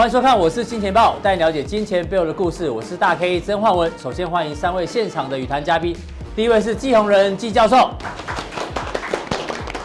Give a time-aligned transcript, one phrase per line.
[0.00, 2.70] 欢迎收看，我是金钱爆，带你了解金钱背后的故事。
[2.70, 3.92] 我是大 K 曾焕文。
[3.98, 5.94] 首先欢迎三位现场的语谈嘉宾，
[6.34, 7.90] 第一位是季宏仁季教授，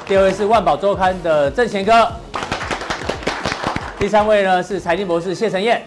[0.08, 2.09] 第二位是万宝周刊的郑贤哥，
[4.00, 5.84] 第三位呢是财经博士谢晨彦。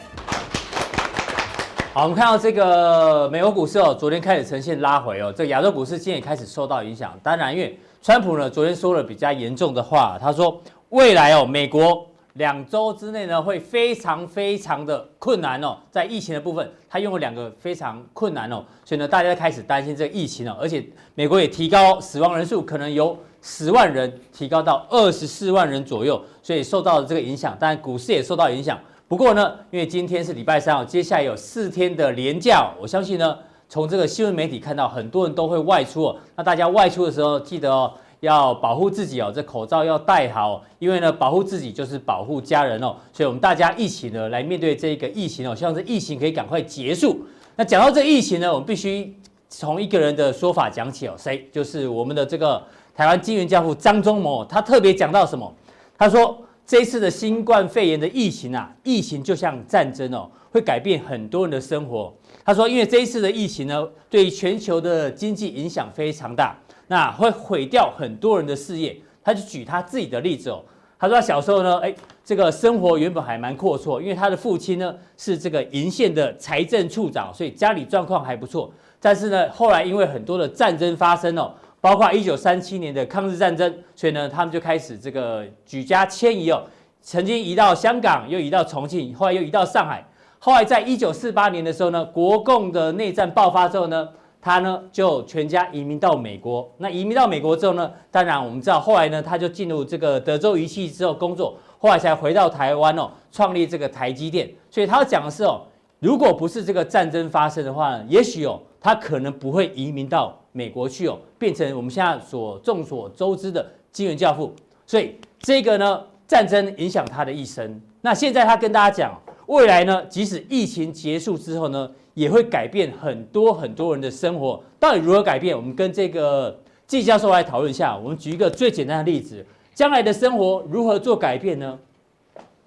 [1.95, 7.19] 好，我们看到这个美国股市哦，昨天开始呈现拉回哦，这个亚洲股市今天也开始受到影响。
[7.23, 10.61] 当然，因为川普呢昨天说了比较严重的话，他说
[10.91, 12.05] 未来哦，美国。
[12.35, 15.77] 两周之内呢，会非常非常的困难哦。
[15.91, 20.57] 在疫情的部分，他用了两个非常困难哦，所以呢，大家开始担心这个疫情哦。
[20.61, 27.57] 而且美国也提高死亡人数，可能由十万人提高到二十四万人左右，所以受到了这个影响。
[27.59, 28.79] 当然，股市也受到影响。
[29.09, 33.37] 不过呢，因为今天是礼拜三哦，接下来有四天的连假，我相信呢，
[33.69, 36.17] 从这个新闻媒体看到很多人都会外出哦。
[36.37, 37.93] 那大家外出的时候，记得哦。
[38.21, 42.97] 要保护自己哦，这口罩要戴好，因为呢，保护自己就是保护家人哦。
[43.13, 47.25] 所以，我们大家一起呢来面对这个疫情哦，希望这疫情可以赶快结束。
[47.57, 49.15] 那讲到这疫情呢，我们必须
[49.49, 51.49] 从一个人的说法讲起哦，谁？
[51.53, 52.63] 就是我们的这个
[52.95, 55.53] 台湾金元教父张忠谋，他特别讲到什么？
[55.97, 62.13] 他说这一次的新冠肺炎的疫情啊，疫情就像战争哦，会改变很多人的生活。
[62.45, 66.59] 他说，因为这一次的疫情呢，对全球的经济影响非常大。
[66.89, 68.97] 那会毁掉很多人的事业。
[69.23, 70.63] 他就举他自己的例子哦，
[70.99, 71.95] 他说他小时候呢，哎，
[72.25, 78.73] 这个生活原本还蛮阔绰，因为他的父亲呢是这个银县的财政处长，所以家里状况还不错。
[78.99, 86.63] 但是呢，后来因为很多的战争发生哦，包括一九三七年的抗日战争，所以呢，他们就开始这个举家迁移哦，
[87.03, 90.03] 曾经移到香港，又移到重庆，后来又移到上海。
[90.39, 94.09] 后来在一九四八年的时候呢，国共的内战爆发之后呢。
[94.49, 96.67] 他呢就全家移民到美国。
[96.79, 104.51] 那移民到美国之后呢，当然我们知道后来呢，他就进入这个德州仪器之后工作，后来才回到台湾哦，创立这个台积电。
[104.71, 105.61] 所以他讲的是哦，
[105.99, 114.55] 如果不是这个战争发生的话呢，也许哦，他可能不会移民到美国去哦，变成我们现在所众所周知的金元教父。
[114.87, 117.79] 所以这个呢，战争影响他的一生。
[118.01, 125.57] 那现在他跟大家讲，未来呢，即使疫情结束之后呢，也会改变很多很多人的生活，到底如何改变？
[125.57, 127.97] 我们跟这个季教授来讨论一下。
[127.97, 131.79] 我们举一个最简单的例子，将来的生活如何做改变呢？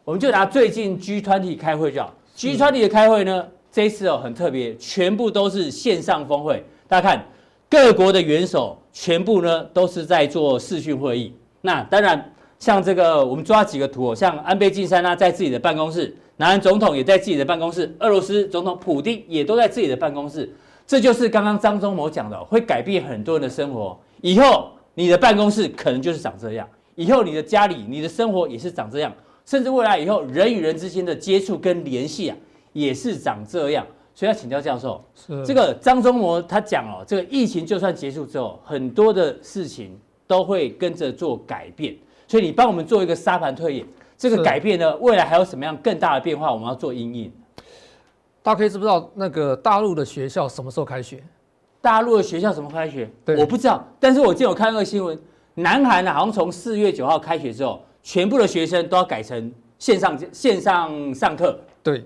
[0.06, 2.16] 我们就拿最近 G20 开会就好。
[2.38, 6.64] G20 的开会呢，这一次哦很特别，全部都是线上峰会。
[6.88, 7.26] 大家看，
[7.70, 11.36] 各国的元首全部呢都是在做视讯会议。
[11.60, 16.16] 那当然，像这个我们抓几个图哦，像安倍晋三呢在自己的办公室。
[16.38, 20.48] 南韩总统也在自己的办公室，俄罗斯总统普京也都在自己的办公室，
[20.86, 24.00] 这就是刚刚张忠谋讲的，会改变很多人的生活。
[24.22, 29.12] 以后你的办公室可能就是长这样，以后你的家里、你的生活也是长这样，
[29.44, 32.38] 甚至未来以后人与人之间的接触跟联系啊，
[32.74, 33.86] 也是长这样。
[34.14, 41.96] 所以要请教教授，是这个张忠谋他讲哦，这个疫情就算结束之后，很多的事情都会跟着做改变。
[42.32, 43.86] 所以你帮我们做一个沙盘推演。
[44.18, 46.50] 这个改变呢，未来还有什么样更大的变化？
[46.50, 47.30] 我们要做阴影。
[48.42, 51.22] 大家可以知不知道那个大陆的学校什么时候开学？
[51.82, 53.12] 大陆的学校什么开学？
[53.26, 53.86] 对，我不知道。
[54.00, 55.20] 但是我记得我看那个新闻，
[55.56, 61.60] 南韩呢好像从四月九号开学之后，全部的学生都要改成线上线上上课。
[61.84, 62.06] 对，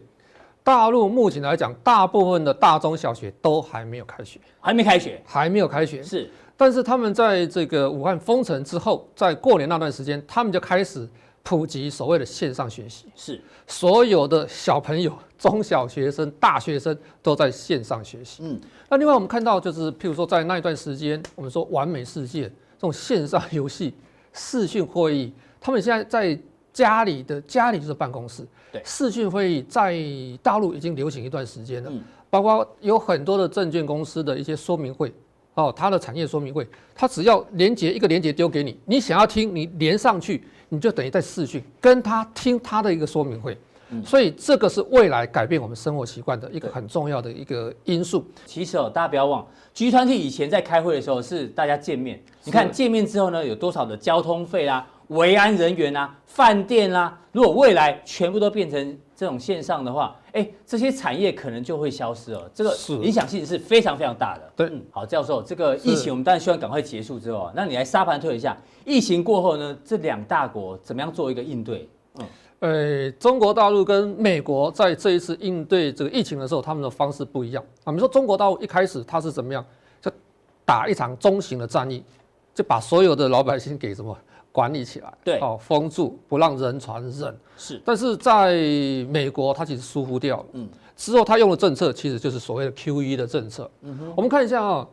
[0.63, 6.01] 大陆目前来讲，大部分的大中小学都还没有开学，还没开学，还没有开学。
[6.01, 11.07] 是，但是他们在这个武汉封城之后，在过年那段时间，他们就开始。
[11.47, 18.41] 普及所谓的线上学习，是所有的小朋友、中小学生、大学生都在线上学习。
[18.41, 23.93] 嗯，那另外我们看到就是，譬如说在那一段时间，我们说完美世界这种线上游戏、
[24.33, 25.31] 视讯会议，
[25.61, 26.41] 他们现在在
[26.73, 28.43] 家里的家里就是办公室。
[28.71, 29.95] 对，视讯会议在
[30.41, 31.91] 大陆已经流行一段时间了，
[32.27, 35.13] 包括有很多的证券公司的一些说明会，
[35.55, 40.43] 哦，它的产业说明会，它只要连接一个连接丢给你，你想要听，你连上去。
[40.69, 43.55] 你就等于在视讯跟他听他的一个说明会，
[44.03, 48.25] 所以这个是未来改变我们生活习惯的一个很重要的一个因素。
[48.47, 62.49] 其实哦，大家不要忘，G 团体以前在开会的时候是大家见面，你看见面之后呢，有多少的交通费啊、维安人员啊、饭店啊，如果未来全部都变成这种线上的话，哎，这些产业可能就会消失了。
[62.53, 64.51] 这个影响性是非常非常大的。
[64.55, 71.87] 对，嗯，好，教授，这个疫情我们当然希望赶快结束之后，那你来沙盘推一下，疫情过后呢，这两大国怎么样做一个应对？
[72.15, 72.25] 嗯，
[72.59, 77.63] 呃，中国大陆跟美国在这一次应对这个疫情的时候，他们的方式不一样。
[77.83, 79.63] 啊，比如说中国大陆一开始它是怎么样，
[80.01, 80.11] 就
[80.65, 82.03] 打一场中型的战役，
[82.53, 84.17] 就把所有的老百姓给什么
[84.55, 87.37] 管理起来，对，哦，封住，不让人传人。
[87.57, 88.53] 是，但是在
[89.09, 90.45] 美国，它其实疏忽掉了。
[90.53, 93.69] 嗯，之后他用的政策其实就是所谓的 QE 的政策。
[93.81, 94.87] 嗯哼，我们看一下啊、哦，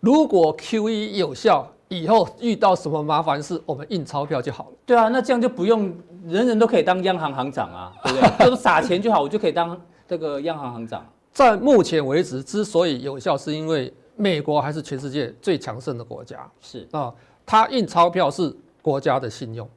[0.00, 4.76] 如果 QE 有效，以后遇到什么麻烦事，我们印钞票就好了。
[4.84, 5.90] 对啊，那这样就不用
[6.26, 8.50] 人人都可以当央行行长啊， 对不对？
[8.50, 11.02] 都撒钱就好，我就可以当这个央行行长。
[11.32, 16.46] 在目前为止，之所以有效，是因为美国还是全世界最强盛的国家。
[16.60, 17.10] 是啊，
[17.46, 18.54] 它印钞票是。
[18.88, 19.68] 国家的信用，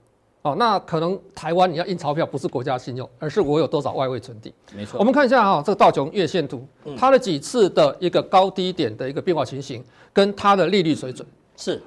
[0.44, 4.54] 哦，那可能台湾你要印钞票不是国家信用，而是我有多少外汇存底。
[4.74, 6.66] 没错，我们看一下哈，这个道琼月线图，
[6.98, 11.28] 它的几次的一个高低点的一个变化情形，跟它的利率水准
[11.58, 11.82] 是。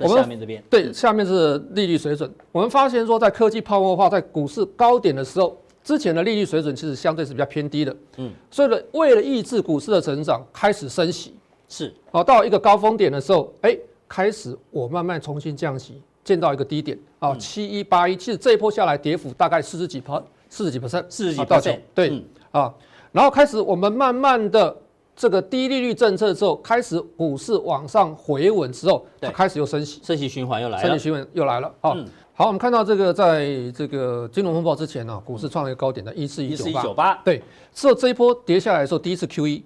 [0.00, 2.32] 我们下面这边对，下面是利率水准。
[2.52, 7.96] 我们发现说，在科技泡沫化、在股市高点的时候，之前的利率水准其实相对是比较偏低的。
[8.18, 11.34] 嗯，所以呢，为了抑制股市的成长，开始升息。
[11.68, 13.76] 是，哦，到一个高峰点的时候，哎，
[14.06, 16.00] 开始我慢慢重新降息。
[16.28, 22.74] 见到一个低点啊，七一八一，其实这一波下来跌幅大概四十几%，四十几 percent，四十几到九对、嗯、啊，
[23.12, 24.76] 然后开始我们慢慢的
[25.16, 31.96] 这个低利率政策之后，开始股市往上回稳之后，它开始又升息，升息循环又来了，升息循环又来了啊。
[32.34, 37.42] 好，我们看到这个在这个金融风暴之前呢、啊，股市创了一个高点的一四一九八，对，
[37.72, 39.62] 之后这一波跌下来的时候，第一次 QE，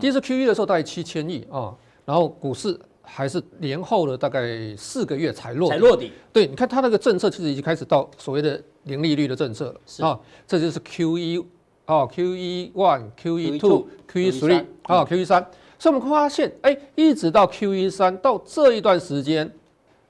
[0.00, 1.74] 第一次 QE 的时候大概七千亿啊，
[2.06, 2.80] 然后股市。
[3.08, 6.10] 还是年后的大概四个月才落才落底。
[6.32, 11.44] 对，你看它那个政策其实已经开始到所谓的零利率的政策了啊，这就是 QE
[11.84, 15.40] 啊，QE one、QE two、QE three 啊，QE 三。
[15.78, 19.50] 所以我们会发现，哎，一直到 QE 三到这一段时间，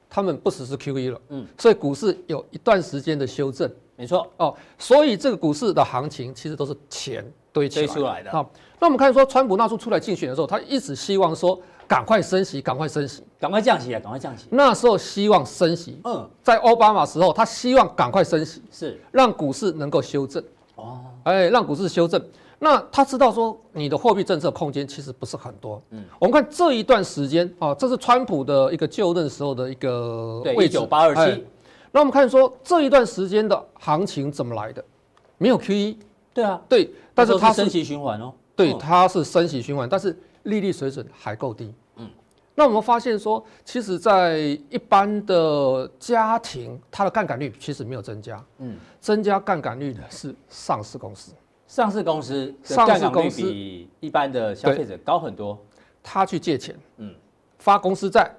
[0.08, 1.20] 他们不实施 QE 了。
[1.28, 3.70] 嗯，所以股市有一段时间的修正。
[3.94, 8.30] 没错哦，所以这个股市的行情其实都是钱堆起来出来的。
[8.32, 8.50] 好，
[8.80, 11.60] 那我们看说，川普那时候出来竞选的时候，他一直希望说。
[11.88, 14.00] 赶快升息，赶快升息，赶快降息啊！
[14.00, 14.46] 赶快降息。
[14.50, 20.42] 那时候希望升息，嗯，在奥巴马时候，他希望赶快升息，是让股市能够修正。
[20.74, 22.20] 哦，哎，让股市修正。
[22.58, 25.80] 那他知道说，你的货币政策空间其实不是很多。
[25.90, 31.44] 嗯，我们看这一段时间啊，这是川普的一个就任时候的一个位置，一九八二七。
[31.92, 34.84] 那我们看说这一段时间的行情怎么来的？
[35.38, 35.96] 没有 QE。
[36.34, 38.32] 对啊，对，但是它升息循环哦。
[38.54, 40.18] 对，它是升息循环，但是。
[40.46, 42.10] 利率水准还够低，嗯，
[42.54, 44.38] 那我们发现说，其实，在
[44.70, 51.32] 一般的家庭，它的杠杆率其实没有增加，嗯，增加杠杆率的是上市公司，
[51.66, 55.58] 上市公司上市公司比一般的消费者高很多，
[56.02, 57.14] 他去借钱，嗯，
[57.58, 58.34] 发公司债。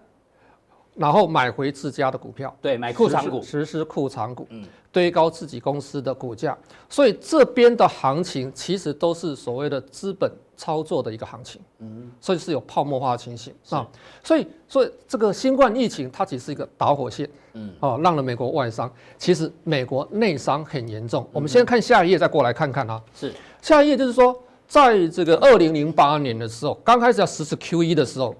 [0.97, 6.57] 然后买回自家的股票，对，买库藏股，实施库藏股，嗯，堆高自己公司的股价，
[6.89, 13.53] 所以这边的行情其实都是所谓的资本操作的一个行情，嗯，所以是有泡沫化的情形。
[13.69, 13.87] 啊，
[14.23, 21.27] 所以所以这个新冠疫情它只是一个导火线，嗯，哦，让了美国外伤，其实美国内伤很严重。
[21.31, 23.31] 我们先看下一页，再过来看看啊，是。
[23.61, 24.35] 下一页就是说，
[24.67, 28.35] 在这个二零零八年的时候，刚开始要实施 QE 的时候。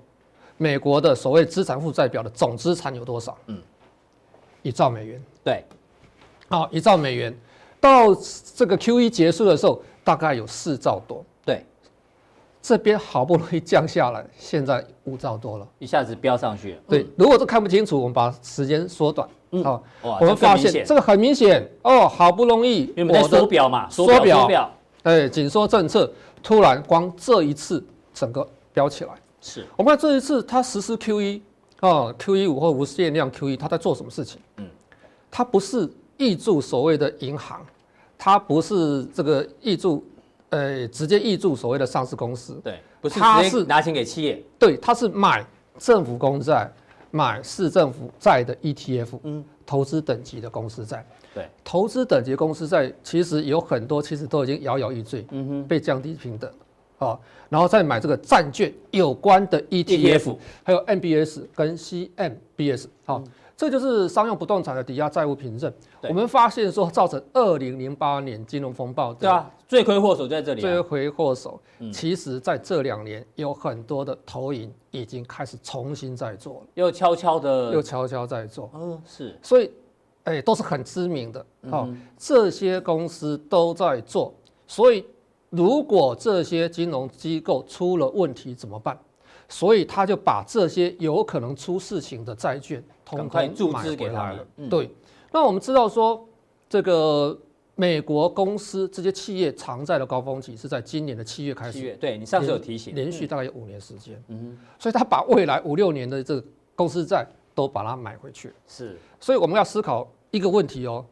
[0.58, 3.38] 美国的所谓资产负债表的总资产有多少？
[3.46, 3.62] 嗯，
[4.64, 5.24] 一兆美元。
[5.44, 5.64] 对，
[6.50, 7.38] 好，一兆美元，
[7.80, 8.14] 到
[8.56, 11.24] 这个 QE 结束的时候，大概有四兆多。
[11.46, 11.64] 对，
[12.62, 16.82] 这边好不容易降下来，现在五兆多了，一下子飙上去了。
[16.90, 19.30] 对，如果都看不清楚，我们把时间缩短。
[19.52, 24.72] 嗯，好，我们发现这个很明显哦，好不容易我的缩表嘛，缩表，
[25.04, 26.12] 哎，紧缩政策
[26.44, 27.82] 突然光这一次
[28.14, 29.12] 整个飙起来。
[29.42, 29.66] 是。
[29.76, 31.42] 我们看这一次它实施 Q 一
[31.80, 34.42] 啊，Q 一五或无限量 Q 一，它在做什么事情？
[34.58, 34.66] 嗯，
[35.30, 37.66] 他不是挹注所谓的银行，
[38.18, 40.04] 它不是这个挹注，
[40.50, 45.46] 呃，直接挹注所谓的上市公司，对，不是他是拿钱给企业，对，它是买
[45.78, 46.72] 政府公债，
[47.12, 56.52] 买市政府债的 ETF，嗯，投资等级的公司债，对，投资等级公司债其实有很多，其实都已经摇摇欲坠，嗯哼，被降低平等。
[56.98, 57.18] 啊，
[57.50, 63.24] 然后再买这个债券有关的 ETF，还有 MBS 跟 CMBS，好，
[63.56, 65.72] 这就是商用不动产的抵押债务凭证。
[66.10, 70.62] 我们发现说，造成二零零八年金融风暴，对啊，罪魁祸首在这里。
[70.62, 71.60] 罪魁祸首，
[71.94, 78.72] 其实在这两年有很多的投影已经开始重新在做了，又悄悄的，又悄悄在做。
[78.74, 79.72] 嗯，是，所以，
[80.24, 81.88] 哎，都是很知名的，好，
[82.18, 84.34] 这些公司都在做，
[84.66, 85.06] 所以。
[85.50, 88.98] 如果这些金融机构出了问题怎么办？
[89.50, 94.46] 所以他就把这些有可能出事情的债券通通注资给他了。
[94.70, 94.94] 对，
[95.32, 96.28] 那我们知道说，
[96.68, 97.40] 这个
[97.76, 101.80] 美国公司这些企业偿债的高峰期是在今年的七月开始。
[101.80, 104.22] 七月，对，你上次有提醒，连续大概有五年时间。
[104.28, 107.26] 嗯，所以他把未来五六年的这个公司债
[107.56, 108.52] 都把它买回去。
[108.68, 111.06] 是，所以我们要思考一个问题哦，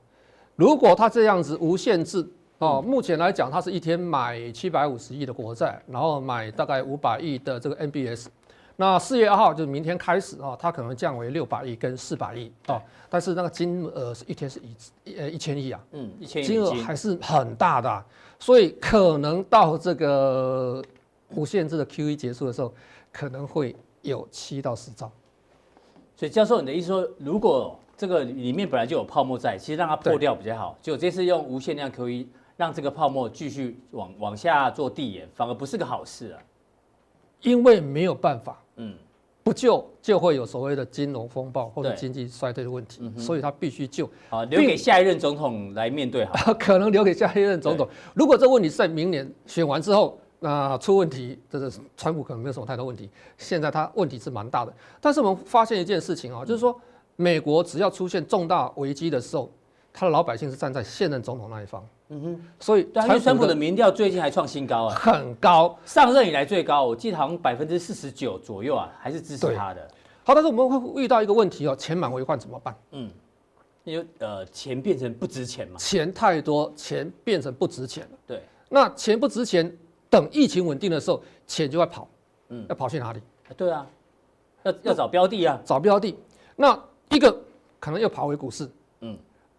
[0.58, 2.28] 如果他这样子无限制
[2.60, 8.28] 哦，目前来讲，它是一天买七百五十亿的国债，然后买大概五百亿的这个 MBS。
[8.78, 14.62] 那四月二号就是明天开始啊，它可能降为六百亿跟四百亿啊，但是那个金额是一天是
[15.04, 18.06] 一呃一千亿啊，嗯，一千亿金额还是很大的，
[18.40, 20.84] 所以可能到这个
[21.36, 22.74] 无限制的 QE 结束的时候，
[23.12, 25.12] 可能会有七到十兆。
[26.18, 32.26] 所以教授，你的意思说，如果这个里面本来就有泡沫在，其实让它破掉比较好，就这次用无限量 QE
[32.58, 36.40] 让这个泡沫继续往往下做递延，反而不是个好事啊，
[37.42, 38.62] 因为没有办法。
[38.78, 38.96] 嗯，
[39.44, 44.10] 不救就会有所谓的金融风暴或者经济衰退的问题，嗯、所以他必须救。
[44.30, 46.54] 好，留给下一任总统来面对好。
[46.56, 47.88] 可能留给下一任总统。
[48.14, 53.10] 如果这问题是在明年选完之后，那出问题，这个川普可能没有什么太多问题。
[53.38, 54.74] 现在他问题是蛮大的。
[55.00, 56.76] 但是我们发现一件事情啊，就是说
[57.16, 59.50] 美国只要出现重大危机的时候，
[59.98, 61.84] 他的老百姓是站在现任总统那一方。
[62.10, 69.88] 嗯哼，所以对，因为川普的民调最近还创新高啊，很高，上任以来最高，我记得好像百分之四十九左右啊，还是支持他的。
[70.24, 72.76] 好，但是我们会遇到一个问题哦，钱满为患怎么办？
[72.92, 73.10] 嗯，
[73.86, 78.18] 因为呃，钱变成不值钱嘛，钱太多，钱变成不值钱了。
[78.28, 79.76] 对，那钱不值钱，
[80.10, 82.08] 等疫情稳定的时候，钱就会跑。
[82.50, 83.22] 嗯，要跑去哪里？
[83.58, 83.88] 对啊，
[84.64, 86.16] 要要找标的啊，找标的。
[86.56, 87.36] 那一个
[87.80, 88.70] 可能又跑回股市。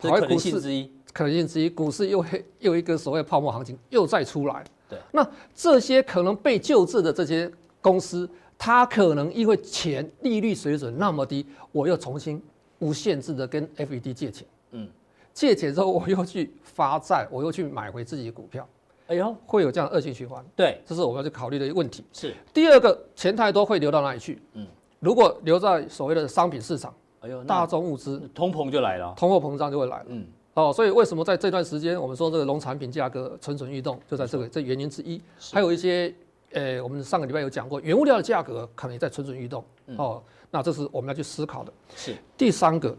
[0.03, 0.91] 嗯，跑回股市之一。
[1.13, 2.23] 可能性之一，股市又
[2.61, 4.63] 又一个所谓泡沫行情又再出来。
[4.87, 7.51] 对，那这些可能被救治的这些
[7.81, 12.43] 公司，它可能因为钱利率水准那么低，我又重新
[12.81, 14.47] 无限制的跟 FED 借钱。
[14.73, 14.87] 嗯，
[15.33, 18.69] 借钱之后我又去发债，我又去买回自己的股票。
[19.07, 20.45] 哎呦，会有这样恶性循环。
[20.55, 22.05] 对，这是我们要去考虑的一个问题。
[22.13, 22.35] 是。
[22.53, 24.43] 第二个，钱太多会流到哪里去？
[24.53, 24.67] 嗯，
[25.01, 26.95] 如果留在所谓的商品市场，
[27.27, 30.07] 哎呦，大宗物资，通膨就来了，通货膨胀就会来了。
[30.09, 30.27] 嗯。
[30.55, 35.21] 哦，所以为什么在这段时间，我们说这个农产品价格蠢蠢欲动，就在这个这原因之一。
[35.53, 36.15] 还有一些，
[36.53, 39.63] 呃，我们上个礼拜有讲过，原物料的价格可能也在蠢蠢欲动。
[39.97, 41.73] 哦，那这是我们要去思考的。
[41.95, 42.17] 是。
[42.39, 42.97] 第三个，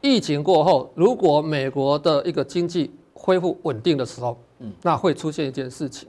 [0.00, 6.08] 疫情过后，如果美国的一个经济恢复稳定的时候，嗯，那会出现一件事情，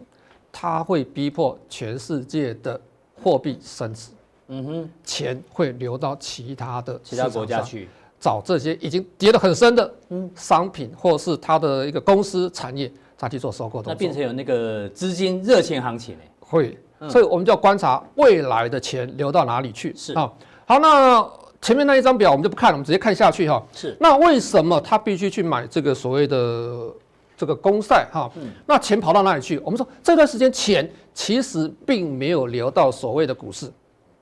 [0.54, 2.80] 它会逼迫全世界的
[3.22, 4.12] 货币升值。
[4.48, 7.88] 嗯哼，钱会流到其他的其他国家去。
[8.20, 9.94] 找这些已经跌得很深的
[10.36, 13.80] 商品，或是它的一个公司产业，再去做收购。
[13.86, 16.76] 那变成有那个资金热钱行情会，
[17.10, 19.94] 所以我们就要观察未来的钱流到哪里去。
[19.96, 20.34] 是啊，
[20.66, 21.30] 好，那
[21.62, 23.64] 前面那一张表我们就不看了，我们直接看下去哈。
[23.72, 23.96] 是。
[24.00, 26.92] 那为什么他必须去买这个所谓的
[27.38, 28.32] 这个公债哈？
[28.66, 29.60] 那钱跑到哪里去？
[29.60, 33.72] 我们说这段时间钱其实并没有流到所谓的股市，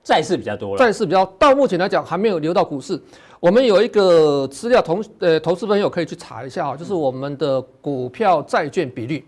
[0.06, 0.78] 债市比较多了。
[0.78, 2.98] 债市比较到目前来讲还没有流到股市。
[3.40, 9.26] 我们有一个资料，同呃投资朋友可以去查一下啊，就是我们的股票债券比率。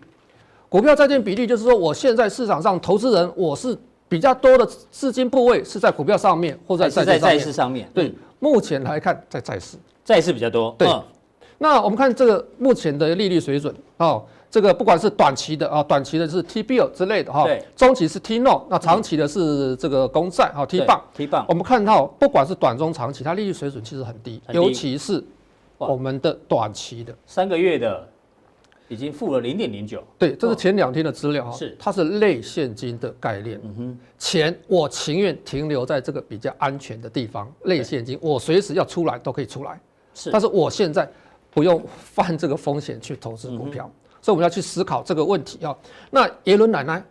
[0.68, 3.76] 股票债券比率就是说，我现在市场上投资人，我是
[4.08, 7.90] 比较多的资金部位是在股票上面，或者在债市上面。
[7.92, 10.74] 对，目前来看在债市，债市比较多。
[10.78, 10.88] 对，
[11.58, 14.24] 那我们看这个目前的利率水准哦。
[14.50, 21.44] 这个不管是短期的啊，短期的是 T bill 之类的哈，对，中期是 T note，那长期的是这个公债哈，T bond，T bond。
[21.48, 25.22] 我们看到不管是短中长期，它利率水准其实很低，尤其是
[25.76, 28.08] 我们的短期的三个月的
[28.88, 30.02] 已经负了零点零九。
[30.16, 33.60] 对，这是前两天的资料哈，是它是类现金的概念。
[33.62, 39.78] 嗯哼，钱我情愿停留在这个比较安全的地方，类现金，我随时要出来都可以出来。
[40.14, 41.06] 是，但是我现在
[41.50, 43.90] 不用犯这个风险去投资股票。
[44.20, 45.76] 所以我们要去思考这个问题啊。
[46.10, 47.02] 那耶伦奶奶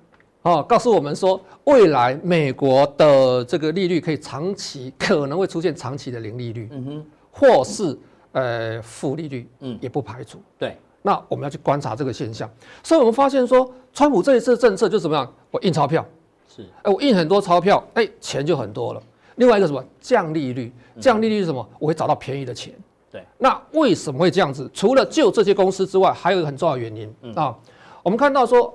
[0.42, 7.98] 啊，告诉我们说，未来美国的这个利率可以长期可能会出现长期的零利率，嗯哼，或是
[8.32, 10.40] 呃负利率，嗯，也不排除。
[10.58, 12.50] 对，那我们要去观察这个现象。
[12.82, 15.34] 所以我们发现说，川普这一次政策就怎么样？
[15.52, 16.06] 我印钞票，
[16.48, 19.04] 是，哎，我印很多钞票，哎，钱就很多了。
[19.36, 19.84] 另外一个什么？
[20.00, 21.68] 降利率，降利率是什么？
[21.78, 22.74] 我会找到便宜的钱。
[23.12, 24.70] 对，那为什么会这样子？
[24.74, 27.56] 除了就这些公司之外，还有一个很重要的原因、嗯、啊。
[28.04, 28.74] 我们看到说，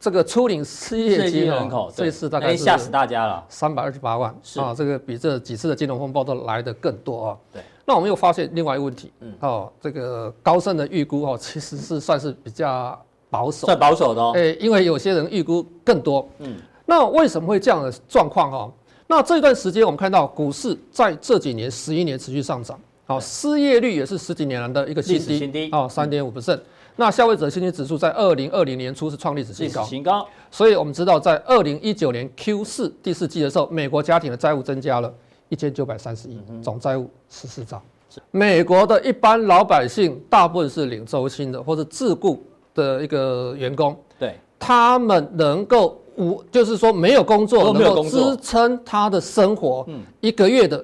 [0.00, 7.38] 这个初领失业金人口这次大概吓死大家了，三百二十八万啊，这个比这几次的金融风暴都来得更多啊。
[7.52, 12.98] 对，那我们又发现另外一个问题，嗯，哦，这个高盛的预估哦，其实是算是比较
[13.30, 14.32] 保守，算保守的哦。
[14.34, 18.72] 哎，因为有些人预估更多，嗯，那为什么会这样的状况哦？
[19.06, 22.78] 那这一段时间我们看到股市在这几年十一年持续上涨。
[23.06, 26.58] 好，失业率也是十几年来的一个新低，新低哦，三点五 percent。
[26.96, 30.26] 那消费者信心指数在二零二零年初是创历史新高，新高。
[30.50, 35.12] 所以我们知道，在二零一九年 Q 四第四季的时候，美国家庭的债务增加了
[35.48, 37.82] 一千九百三十亿，总债务十四兆。
[38.30, 42.40] 美国的一般老百姓大部分是领周薪的或者自雇
[42.72, 49.84] 的一个员工，对，他们能够无就是说没有工作，能够支撑他的生活，
[50.20, 50.82] 一个月的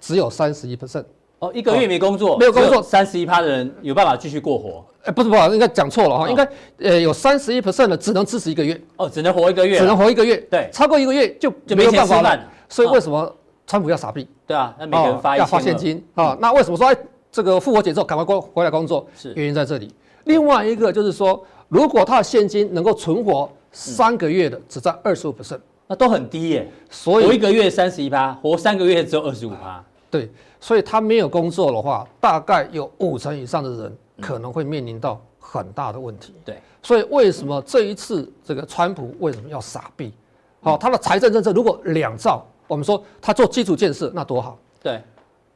[0.00, 1.04] 只有三十一 percent。
[1.42, 4.84] 哦，一个月没工作，没有工作，三十一趴的人有办法继续过活？
[5.02, 8.80] 哎，不是不是，应该讲错了哈，应该呃有三十一 percent 的只能支持一个月。
[8.96, 10.36] 哦，只能活一个月，只能活一个月。
[10.48, 12.40] 对，超过一个月就就没有办法了。
[12.68, 13.34] 所以为什么
[13.66, 14.24] 川普要撒币？
[14.46, 16.38] 对啊，那每个人发要发现金啊？
[16.40, 16.96] 那为什么说哎
[17.32, 19.04] 这个复活节之后赶快过回来工作？
[19.16, 19.92] 是原因在这里。
[20.26, 25.58] 另外一个就是说，如果他的现金能够存活三个月的，只占二十五 percent，
[25.88, 26.70] 那都很低耶。
[26.88, 29.84] 所以活一个月三十一趴，活三个月只有二十五趴。
[30.12, 30.30] 对。
[30.60, 36.32] 所以他没有工作的话，大概有五成以上的人可能会面临到很大的问题。
[36.44, 40.12] 对，所以为什么这一次这个川普为什么要傻逼？
[40.60, 44.56] 好，他的财政政策如果两兆，我们说他做基础建设那多好。
[44.80, 45.02] 对，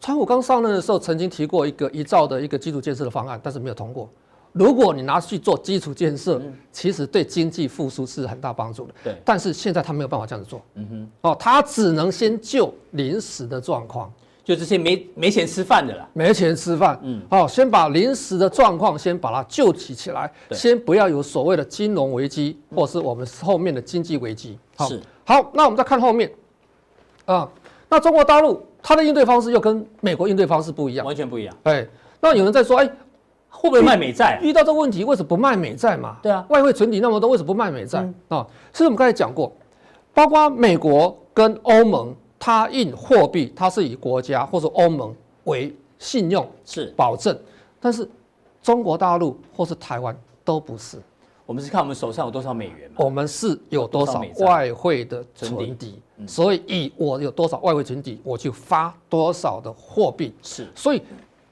[0.01, 4.11] 川普刚上任的时候曾经提过一个一兆的一个基础建设的方案，但是没有通过。
[4.51, 8.95] 如果你拿去做基础建设，其实对经济复苏是很大帮助的。
[9.05, 10.61] 对，但是现在他没有办法这样子做。
[10.75, 14.13] 嗯哼，哦，他只能先救临时的状况。
[14.47, 24.57] 就这些没没钱吃饭的啦，没钱吃饭，嗯，好，先把临时的状况先把它救起起来，先不要有所谓的金融危机，或是我们后面的经济危机。
[24.77, 24.89] 好，
[25.25, 26.31] 好，那我们再看后面，
[27.25, 27.49] 啊，
[27.89, 31.53] 那中国大陆它的应对方式又跟美国应对方式不一样，完全不一样。
[31.65, 31.85] 哎，
[32.21, 32.87] 那有人在说，哎，
[33.49, 34.39] 会不会卖美债？
[34.41, 36.19] 遇到这个问题，为什么不卖美债嘛？
[36.23, 37.99] 对啊，外汇存底那么多，为什么不卖美债？
[38.29, 39.53] 啊，其实我们刚才讲过，
[40.15, 42.15] 包括美国跟欧盟。
[42.39, 45.15] 它印货币，它是以国家或者欧盟
[45.45, 47.37] 为信用是保证，
[47.81, 48.09] 但是
[48.63, 50.99] 中国大陆或是台湾都不是。
[51.47, 52.97] 我们是看我们手上有多少美元嘛？
[52.99, 60.35] 我们是有多少外汇的存底，所以以我有多少外汇存底，我就发多少的货币。
[60.43, 61.01] 是，所以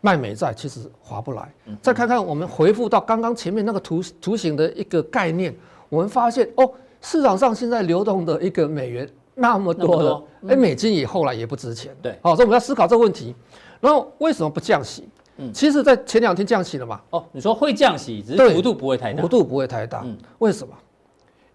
[0.01, 1.49] 卖美债其实划不来。
[1.81, 5.55] 再看看我们回复到刚刚前面那个图图形的一个概念，
[5.88, 6.68] 我们发现哦，
[7.01, 9.09] 市场上现在流动的一个美元。
[9.35, 11.94] 那么多的，哎，美金也后来也不值钱。
[12.01, 13.35] 对，好，所以我们要思考这个问题。
[13.81, 15.09] 然后为什么不降息？
[15.37, 17.01] 嗯，其实，在前两天降息了嘛。
[17.11, 19.20] 哦，你说会降息，只是幅度不会太大。
[19.20, 20.03] 幅度不会太大。
[20.05, 20.73] 嗯，为什么？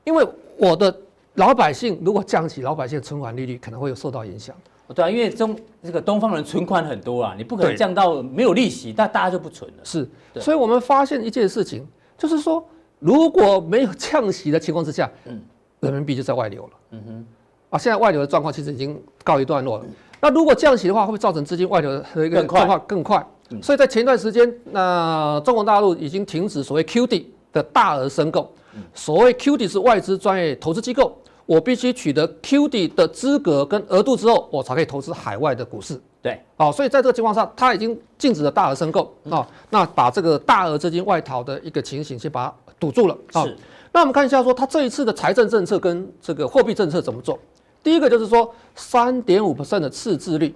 [0.03, 0.95] 因为我的
[1.35, 4.53] 老百姓如果降息，老百姓的存款利率可能会有受到影响。
[4.93, 9.77] 对啊，因为中这个东方人存款很多啊，你不可能降到没有利息，但大家就不存了。
[9.85, 11.87] 是，所以我们发现一件事情，
[12.17, 12.63] 就是说
[12.99, 15.41] 如果没有降息的情况之下，嗯，
[15.79, 16.71] 人民币就在外流了。
[16.91, 17.25] 嗯哼。
[17.69, 19.85] 啊，现在外流的状况其实已经告一段落了。
[20.21, 23.25] 那如果降息的话，会不会造成资金外流的一个状况更快？
[23.61, 28.51] 所以在前一段时间，那中国大陆已经停止所谓 QD 的大额申购。
[28.93, 35.99] 所谓 QD 是外资专业投资机构，我必须取得 QD 的资格跟额度之后，我才可以投资海外的股市。
[36.21, 39.47] 对，哦，所以在这个情况下，它已经禁止了大额申购啊。
[39.69, 43.47] 那把这个大额资金外逃的一个情形，先把它堵住了啊。
[43.91, 47.39] 那我们看一下，说它这一次的财政政策跟这个货币政策怎么做？
[47.83, 50.53] 第一个就是说，三点五 percent 的赤字率，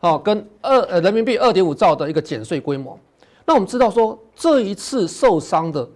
[0.00, 2.98] 好，跟二呃人民币二点五兆的一个减税规模。
[3.44, 5.88] 那我们知道说，这一次受伤的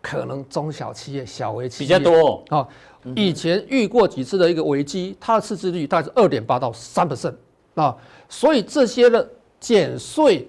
[0.00, 2.68] 可能中小企业、小微企业比较多啊。
[3.16, 7.34] 以前遇过几次的一个危机，它的赤字率大概是二点八到三 percent
[7.74, 7.94] 啊。
[8.28, 10.48] 所以这些的减税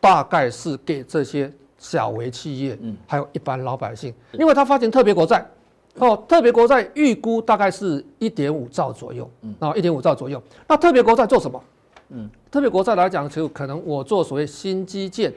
[0.00, 5.46] 大概是给这些小微企业，嗯，还有一般老百姓，因为他发行特别国债。
[5.98, 10.42] 哦，特别国债预估大概是一点五兆左右，嗯，啊，一点五兆左右。
[10.66, 11.62] 那特别国债做什么？
[12.10, 15.32] 嗯，特别国债来讲，就可能我做所谓新基建，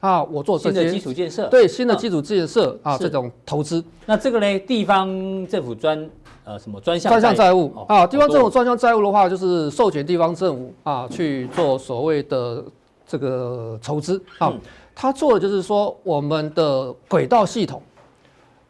[0.00, 3.82] 啊，我做新的基础建设，对，新的基础建设啊，这种投资。
[4.04, 5.08] 那这个呢，地方
[5.46, 6.08] 政府专
[6.44, 12.62] 呃什么专项专项债务啊，地方政府专项债务的话，就是授权地方政府啊去做所谓的
[13.06, 14.52] 这个筹资啊，
[14.94, 17.82] 他做的就是说我们的轨道系统。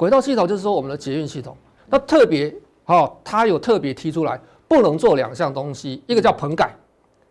[0.02, 1.56] 轨道系统就是说我们的捷运系统，
[1.88, 2.52] 那特别
[2.86, 4.36] 哦，它有特别提出来，
[4.66, 6.74] 不能做两项东西，一个叫棚改，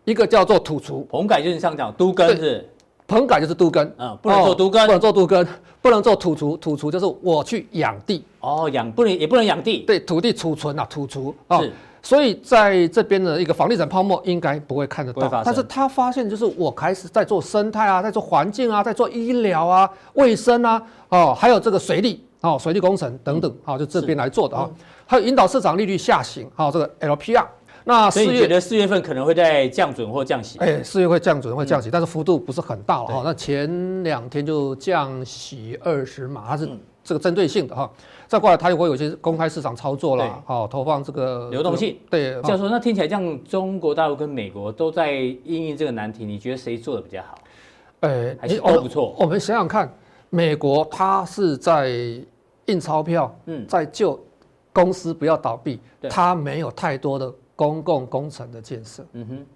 [0.06, 1.06] 一个叫做土除。
[1.10, 2.66] 棚改就是像讲都根是，
[3.06, 5.46] 棚改就是都根，嗯，不能做都更，不能做都根，
[5.82, 22.24] 不能做土除，土除就是我去养地，哦，养不能也不能养地，对，土地储存啊，土除啊，是，所以在这边的一个房地产泡沫应该不会看得到，但是他发现就是我开始在做生态啊，在做环境啊，在做医疗啊、卫生啊，哦，还有这个水利。
[22.42, 24.68] 哦，水利工程等等，好，就这边来做的啊，
[25.06, 27.46] 还有引导市场利率下行，好，这个 LPR。
[27.84, 30.56] 那四月你觉得四月份可能会在降准或降息？
[30.60, 33.22] 哎，四月会降准会降息，但是幅度不是很大了哈。
[33.24, 36.68] 那前两天就降息二十码，它是
[37.02, 37.90] 这个针对性的哈。
[38.28, 41.96] 再过来，它也会有些公开市场操作啦，好投放这个流动性。
[42.08, 47.38] 对，教授，那听起来这样，中国大陆跟美国都在因应这个难题，你觉得谁做的比较好？
[48.00, 49.14] 呃，还是都不错。
[49.18, 49.92] 我们想想看，
[50.30, 51.90] 美国它是在
[52.66, 54.18] 印钞票，嗯，在救
[54.72, 59.04] 公司不要倒闭，它没有太多的公共工程的建设。
[59.12, 59.46] 嗯哼。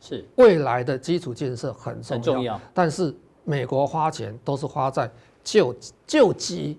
[0.00, 5.10] 是未来的基础建设很重要，很重要，但是美国花钱都是花在
[5.42, 5.74] 救
[6.06, 6.78] 救急，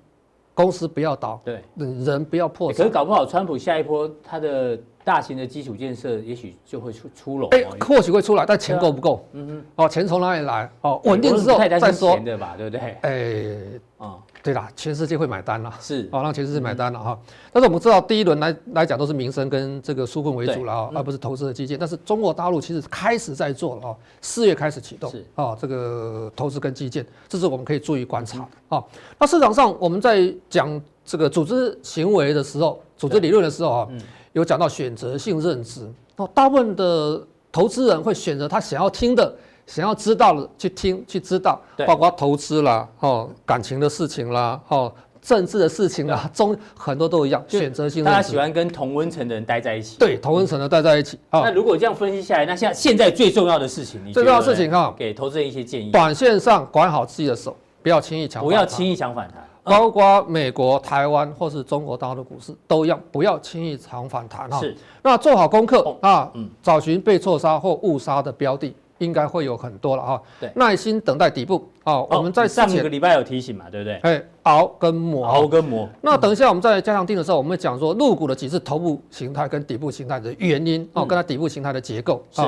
[0.54, 2.78] 公司不要倒，对，人不要破产。
[2.78, 7.48] 可是搞不好，川普下一波他的大型的基础建设，也许就会出出笼。
[7.52, 9.26] 哎，或许会出来，但钱够不够？
[9.34, 10.70] 嗯哼，哦，钱从哪里来？
[10.82, 12.20] 哦，稳定之后再说。
[12.20, 12.56] 的吧？
[12.58, 12.98] 对不对？
[13.02, 14.18] 哎，啊。
[14.42, 17.20] 对啦，全世界会买单啦，是哦，让全世界买单了哈。
[17.52, 21.80] 但是我们知道，第一轮来来讲都是民生跟这个纾困为主了啊，而不是投资的基建。
[21.80, 28.84] 但是中国大陆其实开始在做了啊，四月开始启动是啊，这个投资跟基建，这是我们可以注意观察啊。
[29.18, 33.88] 那市场上我们在讲这个组织行为的时候，组织理论的时候啊，
[34.36, 35.82] 有讲到选择性认知
[36.18, 39.34] 哦，大部分的投资人会选择他想要听的。
[39.66, 48.04] 想要知道的去听去知道，包括投资啦，哦，感情的事情啦，哦，政治的事情啦，中很多都一样，选择性。
[48.04, 49.98] 大家喜欢跟同温层的人待在一起。
[49.98, 51.18] 对，同温层的待在一起。
[51.32, 55.90] 那如果这样分析下来，那现在现在最重要的事情，最重要的事情哈，给投资人一些建议。
[55.90, 59.44] 短线上管好自己的手，不要轻易抢，不要轻易抢反弹。
[59.66, 64.60] 包括美国、台湾或是中国大陆股市都一样，不要轻易抢反弹哈。
[64.60, 64.74] 是。
[65.02, 66.32] 那做好功课啊，
[66.64, 68.74] 找寻被错杀或误杀的标的。
[69.00, 72.00] 应该会有很多了哈，对，耐心等待底部啊。
[72.04, 73.96] 我们在上个礼拜有提醒嘛，对不对？
[74.04, 75.86] 哎，熬跟磨，熬跟磨。
[76.00, 82.42] 那等一下我们在加强定的时候，我们会讲说入股的几次头部形态跟底部形态的原因哦，跟它底部形态的结构是。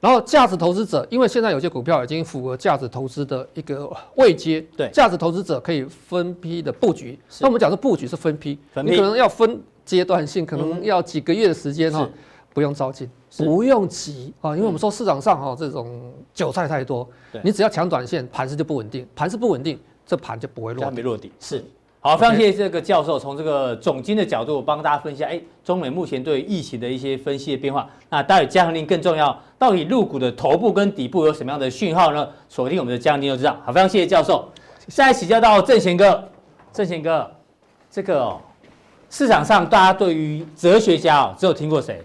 [0.00, 7.18] 然后价值投资者，因为现在有些股票已经符合价值投资的一个位阶，对，价值投资者可以分批的布局。
[7.40, 12.08] 那我们讲的布局是分批，你可能要分阶段性，可能要几个月的时间哈，
[12.54, 13.08] 不用着急。
[13.36, 17.08] 不用急啊，因为我们说市场上哈这种韭菜太多，
[17.44, 21.30] 你只要抢短线，盘势就不稳定，盘势不稳定，这盘就不会落，没落底。
[21.38, 21.64] 是，
[22.02, 27.86] 好，非常谢谢这个教授从这个总经的角度帮大家分析，哎，中美目前对疫情的一些分析的变化。
[28.08, 32.26] 那到底加强錠更重要，到底入股的头部跟底部有什么样的讯号呢？
[32.48, 33.54] 锁定我们的加强錠就知道。
[33.66, 34.48] 好，非常谢谢教授。
[34.88, 36.26] 下一期就要到正贤哥，
[36.72, 37.30] 正贤哥，
[37.90, 38.40] 这个哦，
[39.10, 42.02] 市场上大家对于哲学家哦，只有听过谁？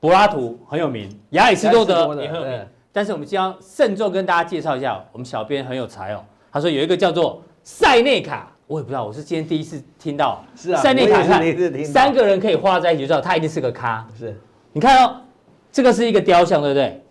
[0.00, 6.24] 柏拉图很有名，亚里士多德也很有名，但是我们将要慎重跟大家介绍一下，我们小编很有才哦。
[6.50, 10.44] 他说有一个叫做塞内卡，我也不知道，我是今天第一次听到。
[10.54, 14.06] 是啊，塞内卡看三个人可以画在一起，就知道他一定是个咖。
[14.16, 14.38] 是，
[14.74, 15.16] 你看哦，
[15.72, 17.02] 这个是一个雕像，对不对？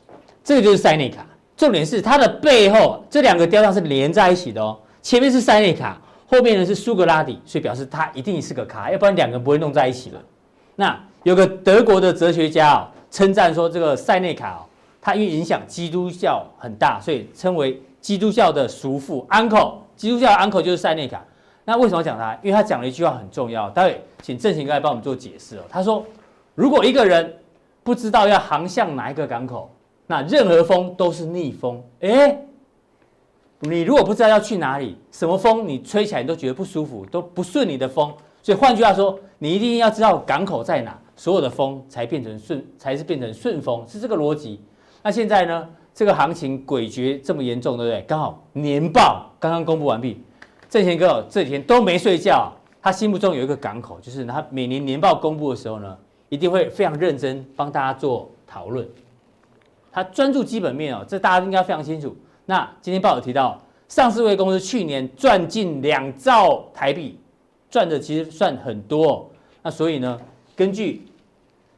[0.44, 1.26] 这个就是塞内卡。
[1.58, 10.22] 重点是它的背后这两个雕像是连在一起的哦，前面是塞内卡，后面呢是苏格拉底，所以表示他一定是个咖，要不然两个人不会弄在一起了。
[10.76, 10.98] 那。
[11.24, 14.64] 有个德国的哲学家哦，称赞说这个塞内卡哦，
[15.02, 19.74] 他因为影响基督教很大，所以称为基督教的叔父 uncle。
[19.98, 21.26] 基督教的 uncle 就是塞内卡。
[21.70, 22.34] 那为什么要讲他？
[22.42, 25.64] 因为他讲了一句话很重要，待会请正行哥来帮我们做解释哦。
[25.68, 26.06] 他说，
[26.56, 27.38] 如果一个人
[27.84, 29.70] 不知道要航向哪一个港口，
[30.06, 31.84] 那任何风都是逆风。
[32.00, 32.40] 诶，
[33.60, 38.14] 你如果不知道要去哪里，什么风你吹起来你都觉得不舒服，都不顺你的风。
[38.42, 40.98] 所以换句话说，你一定要知道港口在哪。
[41.18, 44.62] 所有的风才变成顺，才是变成顺风，是这个逻辑。
[45.04, 45.68] 那现在呢？
[45.94, 48.04] 这个行情诡谲这么严重，对不对？
[48.04, 50.24] 刚好年报刚刚公布完毕，
[50.70, 52.52] 正贤哥这几天都没睡觉。
[52.82, 55.98] 他心目中有一个港口，就是他每年年报公布的时候呢，
[56.30, 58.88] 一定会非常认真帮大家做讨论。
[59.92, 62.16] 他专注基本面哦，这大家应该非常清楚。
[62.46, 67.20] 那今天报有提到，上市位公司去年赚近两兆台币，
[67.70, 69.26] 赚的其实算很多哦。
[69.64, 70.20] 那所以呢？
[70.56, 71.06] 根据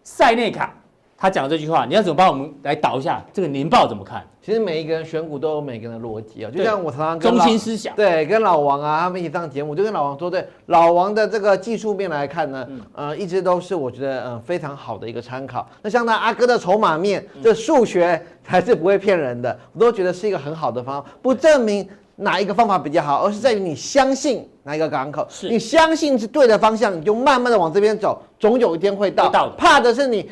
[0.04, 0.74] 塞内卡
[1.20, 4.26] 他讲的这句话，你要怎么帮我们来导一下这个年报怎么看？
[4.42, 15.68] 其实每一个人选股都有每个人的逻辑啊，就像我常常跟中心思想对跟老王啊他们一起上节目，就跟老王说，对老王的这个技术面来看呢，嗯、呃，一直都是我觉得呃非常好的一个参考。
[15.82, 29.26] 那像他阿哥的筹码面，这数学还是不会骗人的，我都觉得是一个很好的方法，不证明哪一个方法比较好，而是在于你相信哪一个港口，是你相信是对的方向，你就慢慢的往这边走，总有一天会到。
[29.26, 29.50] 会到。
[29.58, 30.30] 怕的是你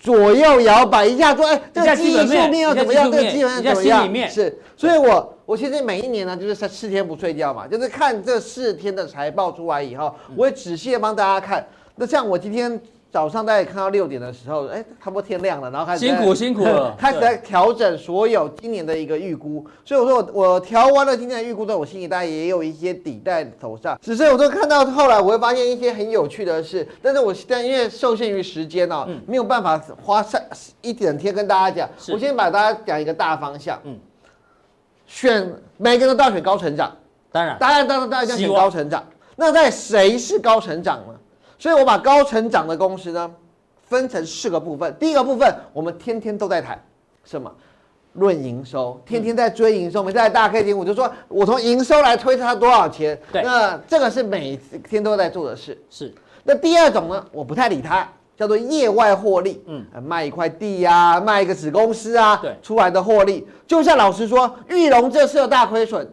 [0.00, 3.12] 左右摇摆一下说，哎，这个基本面要怎么样？
[3.12, 4.30] 这个基本面怎么样？
[4.30, 11.64] 是，所以我我现在每一年呢，就是三四天不睡觉嘛，就是看这四天的财报出来以后，我会仔细的帮大家看。
[11.96, 12.80] 那像我今天
[13.10, 19.66] 早上大概看到六点的时候，哎，差不多天亮了，然后开始辛苦辛苦了， 开始在调整所有今年的一个预估。
[19.84, 23.98] 所以我说我我调完了今年的预估之后，我心里大概也有一些底在头上。
[24.00, 26.86] 只是我都看到后来，我会发现一些很有趣的事。
[27.02, 30.40] 但是我现在因为受限于时间哦，嗯、没有办法花上
[30.80, 31.90] 一整天跟大家讲。
[32.14, 33.76] 我先把大家讲一个大方向。
[33.84, 33.98] 嗯，
[35.06, 36.96] 选每个人都要选高成长，
[37.32, 39.04] 当然，当然，当然，当然要选高成长。
[39.34, 41.14] 那在谁是高成长呢？
[41.60, 43.30] 所以我把高成长的公司呢，
[43.82, 44.96] 分成四个部分。
[44.98, 46.82] 第一个部分，我们天天都在谈
[47.22, 47.52] 什么？
[48.14, 50.00] 论营收，天天在追营收。
[50.00, 53.16] 我们在大 K 厅，我就说我从营收来推它多少钱。
[53.30, 55.78] 对，那这个是每天都在做的事。
[55.90, 56.12] 是。
[56.44, 59.62] 那第二种呢，我不太理它，叫做业外获利。
[59.66, 63.46] 嗯，卖一块地呀、啊，卖一个子公司啊，对，出来的获利。
[63.66, 66.10] 就像老师说，玉龙这次有大亏损，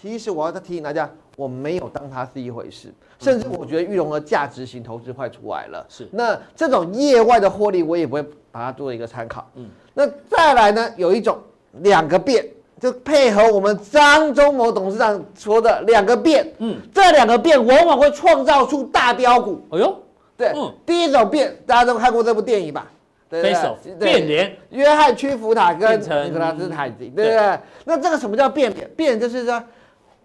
[0.00, 1.10] 其实我要再提醒大家。
[1.36, 5.84] 我没有当它是一回事，甚至我觉得玉龙的价值型投资快出来了。
[5.88, 9.48] 是，那这种业外的获利，我也不会把它做一个参考。
[9.54, 11.38] 嗯，那再来呢，有一种
[11.80, 12.46] 两个变，
[12.78, 16.52] 就配合我们张忠谋董事长说的两个变。
[16.58, 19.66] 嗯，这两个变往往会创造出大标股。
[19.70, 19.98] 哎呦，
[20.36, 22.86] 对，嗯，第一种变，大家都看过这部电影吧？
[23.30, 23.52] 对对
[23.98, 27.58] 对，变脸，约翰屈服塔跟尼可拉斯凯奇，对不对？
[27.84, 28.90] 那这个什么叫变脸？
[28.96, 29.62] 变就是说。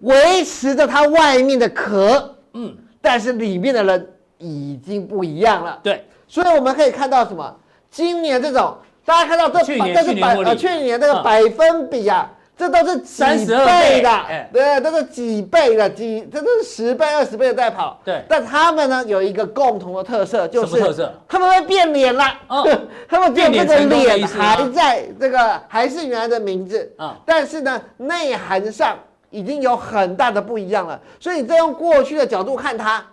[0.01, 5.79] 维持着它外面的壳，嗯，但是里面的人已经不一样了。
[5.81, 7.55] 对，所以我们可以看到什么？
[7.89, 17.99] 今年这种，大家看到这，这是百呃去年这个百分比啊，这都是几倍的，对，都是几倍的，几这都是十倍、二十倍的在跑。
[18.05, 21.13] 对，但他们呢有一个共同的特色，就是特色？
[21.27, 22.23] 他们会变脸了。
[23.09, 28.97] 他们变这个脸还在这个还是原来的名字啊，但是呢内涵上。
[29.31, 33.03] 已经有很大的不一样了，所以你再用过去的角度看它，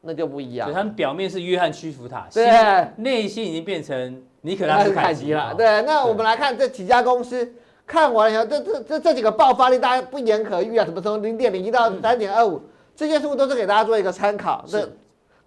[0.00, 0.72] 那就不一样。
[0.72, 5.52] 他们表面是约翰屈服塔，对，内心已经变成尼可拉斯凯奇了。
[5.54, 7.52] 对，那我们来看这几家公司，
[7.86, 12.62] 看完了以后，这这这这几个爆发力，大家不言可喻啊，什么从零点零一到三点二五，
[12.94, 14.64] 这些数都是给大家做一个参考。
[14.66, 14.96] 是，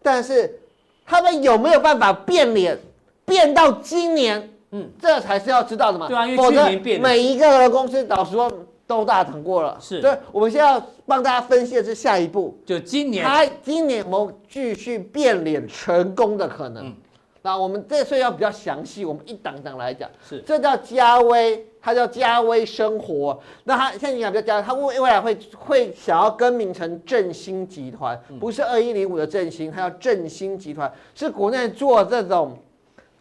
[0.01, 0.59] 但是
[1.05, 2.77] 他们有没有办法变脸，
[3.23, 4.49] 变到今年？
[4.71, 6.09] 嗯，这才是要知道的嘛。
[6.09, 7.01] 对啊，因为去年变。
[7.01, 8.51] 每一个公司，老实说。
[8.97, 10.11] 都大涨过了，是对。
[10.31, 16.87] 我们现在要帮大家分析的是下一步，就今年，它今年有没有继续变脸成功的可能？
[16.87, 16.95] 嗯、
[17.41, 20.09] 那我们这所以要比较详细，我们一档档来讲。
[20.27, 23.39] 是，这叫加威，它叫加威生活。
[23.63, 32.57] 那它现在你讲比较嘉威，它未未来会会想要更名成振兴集团，不是二一零五的振兴，它叫振兴集团，是国内做这种。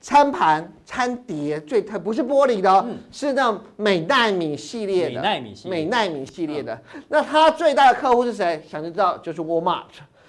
[0.03, 5.15] 餐盘、餐碟最特不是玻璃的哦，嗯、是那种美奈米系列的。
[5.15, 6.75] 美奈米系列，美奈米系列的。
[6.95, 8.61] 嗯、那它最大的客户是谁？
[8.69, 9.85] 想知道就是 Walmart。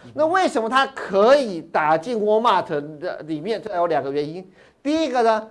[0.05, 3.59] 嗯、那为什么它可以打进 Walmart 的里面？
[3.59, 4.47] 这有两个原因。
[4.83, 5.49] 第一个呢，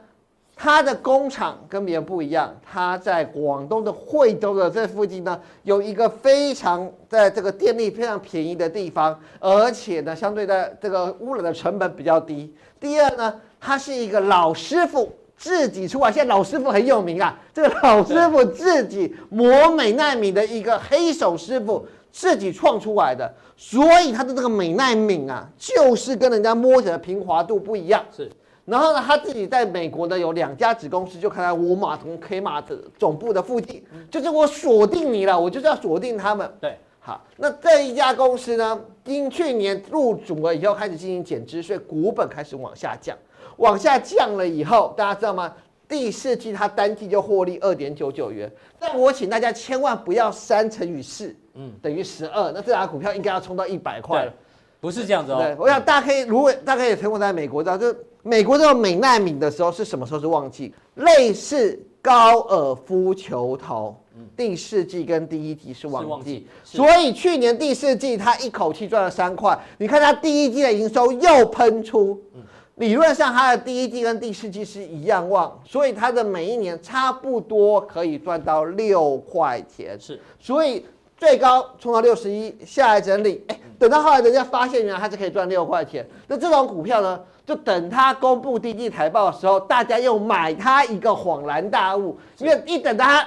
[0.54, 12.54] 它的工厂跟别人不一样，它在广东的惠州的这附近呢，有一个非常在这个电力非常便宜的地方，而且呢，相对的这个污染的成本比较低。
[12.78, 13.34] 第二呢。
[13.64, 17.38] 他是一个老师傅自己出来，现在老师傅很有名啊。
[17.54, 28.04] 这个老师傅自己磨美奈米的一个黑手师傅自己创出来的，所以他的这个美奈米啊，就是跟人家摸起来平滑度不一样。
[28.14, 28.28] 是，
[28.64, 32.64] 然后呢，他自己在美国呢有两家子公司，就开在沃尔玛跟 Kmart
[32.98, 36.52] 总部的附近，就是我锁定你了，我就是要锁定他们。
[36.60, 43.16] 对，好，那这一家公司呢，因去年入主了以后开始进行减资，所以股本开始往下降。
[43.56, 45.52] 往下降了以后，大家知道吗？
[45.88, 48.50] 第四季它单季就获利二点九九元。
[48.78, 52.50] 但我请大家千万不要三乘以四，嗯，等于十二。
[52.50, 54.32] 那这档股票应该要冲到一百块了，
[54.80, 55.38] 不是这样子哦。
[55.42, 60.72] 对，我想大家可以，如果大家也听过在美国知道，就美国这种美奈米的时候是什么时候是旺季？
[60.94, 63.94] 类似高尔夫球头，
[64.34, 66.10] 第四季跟第一季是旺季。
[66.10, 69.58] 旺季所以去年第四季它一口气赚了三块。
[69.76, 72.18] 你看它第一季的营收又喷出。
[72.34, 72.40] 嗯
[72.82, 79.96] 理论上，它的第一季跟第四季是一样旺，所以它的每一年差不多可以赚到六块钱。
[80.00, 80.84] 是，所以
[81.16, 93.24] 最高冲到六十一，下来整理，哎，等到后来人家发现原来它是可以赚六块钱，那这种股票呢，就等它公布第一季财报的时候，大家又买它一个恍然大悟，因为一等它。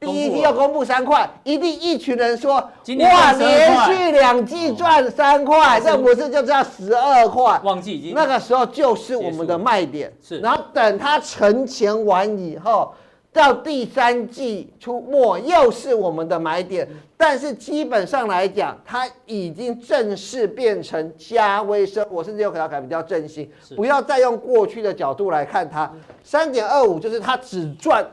[0.00, 7.58] 第一季要公布三块，一定一群人说哇，连续两季赚三块，这不是就叫十二块？
[7.64, 10.12] 旺季已经那个时候就是我们的卖点。
[10.22, 12.92] 是，然后等它沉潜完以后，
[13.32, 25.90] 到第三季出末又是我们的买点，但是基本上来讲，它已经正式变成加微升，我，甚至有可能改比较正兴，不要再用过去的角度来看它。
[26.22, 28.06] 三点二五就是它只赚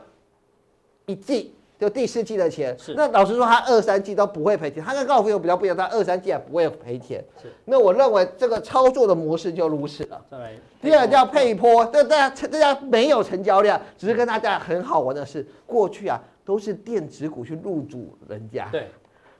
[1.04, 1.54] 一季。
[1.82, 4.80] 就第四季的钱，是那老实说，他二三季都不会赔钱。
[4.80, 7.20] 他跟高尔夫球比较不一样，他二三季也不会赔钱。
[7.42, 10.24] 是，那我认为这个操作的模式就如此了。
[10.30, 10.60] 对。
[10.80, 18.68] 第二叫配坡，这大家大家没有成交量，只是跟大家很好玩的是，过去啊都是电子股去入主人家。
[18.70, 18.86] 对。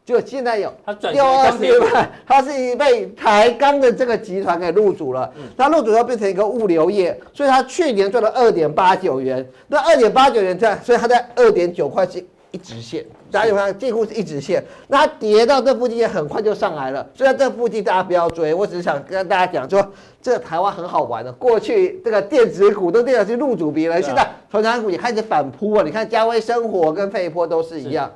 [0.04, 0.72] 就现在有
[1.12, 5.32] 六二十万，它是被台钢的这个集团给入主了。
[5.56, 9.46] 它入主要变成一个物流业，所以它去年赚了二点八九元。
[9.68, 12.24] 那二点八九元这样，所以它在二点九块是。
[12.54, 14.62] 一直线，大家有看，几乎是一直线。
[14.86, 17.08] 那它跌到这附近也很快就上来了。
[17.14, 21.32] 所以在这附近大家不要追，我只是想跟大家讲说，这个台湾很好玩的。
[21.32, 25.82] 过去这个电子股都电子去入主别人，现在传产股也开始反扑啊。
[25.82, 28.12] 你看佳威生活跟费波都是一样。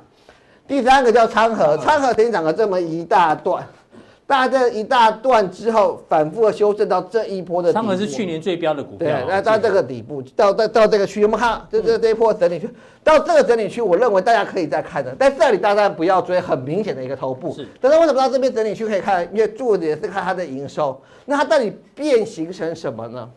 [0.67, 3.65] 第三个叫昌河，昌河曾经涨了这么一大段。
[4.25, 7.81] 大概这一大段之后，反复的修正到这一波的底部。
[7.81, 9.07] 他们是去年最标的股票。
[9.07, 12.69] 对，那到这个底部，到到到这个区，我们看，这这这一波整理区，
[13.05, 15.15] 到这个整理区，我认为大家可以再看的。
[15.17, 17.53] 但这里大家不要追，很明显的一个头部。
[17.53, 17.65] 是。
[17.79, 19.25] 但是为什么到这边整理区可以看？
[19.31, 21.01] 因为重点是看它的营收。
[21.23, 23.29] 那它到底变形成什么呢？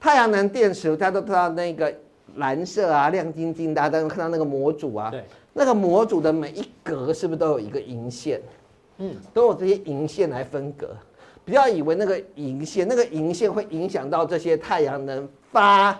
[0.00, 1.92] 太阳能电池，大家都知道那个
[2.36, 5.10] 蓝色啊，亮晶晶，大家都能看到那个模组啊。
[5.10, 5.24] 对。
[5.56, 8.42] 那个模组的每一格是不是都有一个银线？
[8.98, 10.96] 嗯，都有这些银线来分隔，
[11.44, 15.98] 不要以为那个银线，那个银线会影响到这些太阳能发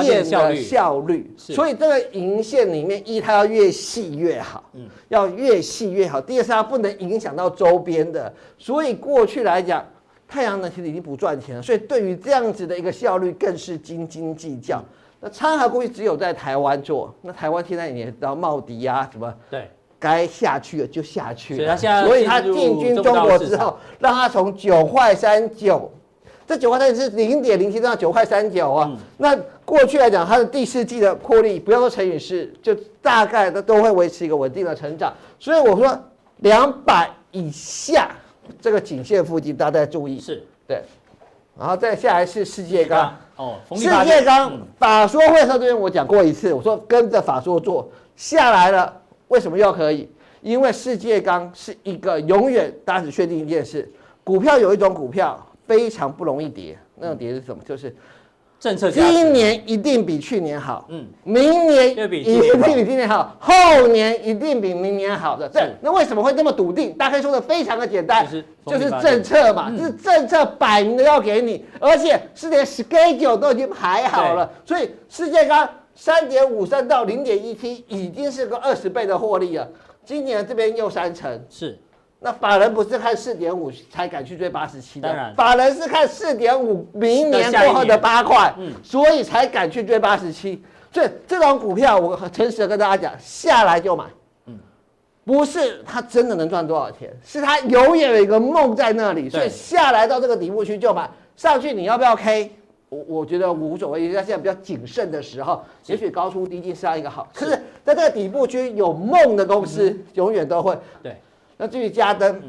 [0.00, 6.20] 电的效率，所以这个银线里面，一它要越细越好，嗯，要越细越好。
[6.20, 9.86] 第二是它不能影响到周边的，所以过去来讲，
[10.26, 14.82] 太阳能其实已经不赚钱了，所以对于这样子的一个效率更是斤斤计较。
[15.22, 19.70] 那昌河估计只有在台湾做，那台湾现在你也知道茂迪啊什么，对。
[20.00, 25.88] 该下去了就下去了，所以他进军中国之后，让他从九块三九，
[26.44, 28.98] 这九块三是零点零七到九块三九啊。
[29.18, 35.14] 那过去来讲，它的第四季的获利，不要说乘以四，就大概都都会维持一个稳定的成长。
[35.38, 35.96] 所以我说
[36.38, 38.10] 两百以下
[38.60, 40.82] 这个颈线附近，大家注意是对。
[41.58, 49.00] 然后再下来是世界钢哦，世界钢法说会上这边我讲过一次，我说跟着法说做下来了。
[49.28, 50.10] 为什么又可以？
[50.40, 53.88] 因为世界钢是一个永远，大家只确定一件事：
[54.24, 57.62] 股票有一种股票非常不容易跌，那种跌是什么？
[57.64, 57.94] 就是
[58.62, 58.88] 政策。
[58.92, 65.48] 今年一定比去年好，嗯，明年一定比今年好，后年一定比明年好的。
[65.48, 66.92] 对，那为什么会这么笃定？
[66.92, 68.24] 大家可以说的非常的简单，
[68.64, 75.68] 就是政策嘛，就是政策摆明的要给你，而且是连 schedule 都已经排好了，所以世界上。
[75.94, 79.68] 三点五三到零点一七，已经是个二十倍的获利了。
[80.06, 81.78] 今年这边又三成，是。
[82.24, 90.62] 那法人不是看四点五才敢去追八十七的，当然，法人是看四点五明年过后的八块，嗯，所以才敢去追八十七。
[90.92, 94.04] 所以这种股票，我很诚实的跟大家讲，下来就买，
[94.46, 94.56] 嗯，
[95.24, 102.52] 不是他真的能赚多少钱，是他永远有一个梦在那里，所以下来到这个底部区就买，上去你要不要 K？
[102.88, 107.26] 我我觉得无所谓，因为现在比较谨慎的时候，也许高出低进是要一个好。
[107.34, 107.52] 可是
[107.84, 110.78] 在这个底部区有梦的公司，永远都会。
[111.02, 111.16] 对。
[111.62, 112.42] 那至于嘉登，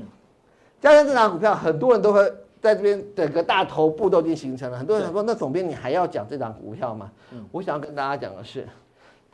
[0.81, 2.19] 嘉登这档股票，很多人都会
[2.59, 4.75] 在这边整个大头部都已经形成了。
[4.75, 7.11] 很多人想说，那总编你还要讲这档股票吗？
[7.51, 8.67] 我想要跟大家讲的是。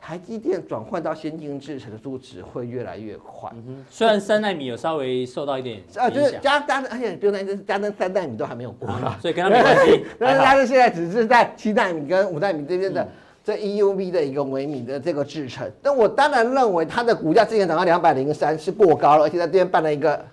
[0.02, 3.50] 台积电转换到先进制程的速度只会越来越快。
[3.54, 10.04] 嗯，虽然三纳米有稍微受到一点啊，就是加加，而且不用担心，加登三纳米都还没有过，啊，所以跟他没关系。
[10.18, 13.06] 但是加登现在只是在七纳米跟五纳米这边的
[13.44, 15.70] 这 EUV 的一个微米的这个制程。
[15.82, 20.24] 但我当然认为它的股价之前涨到两百零三是过高了，而且在这边办了一个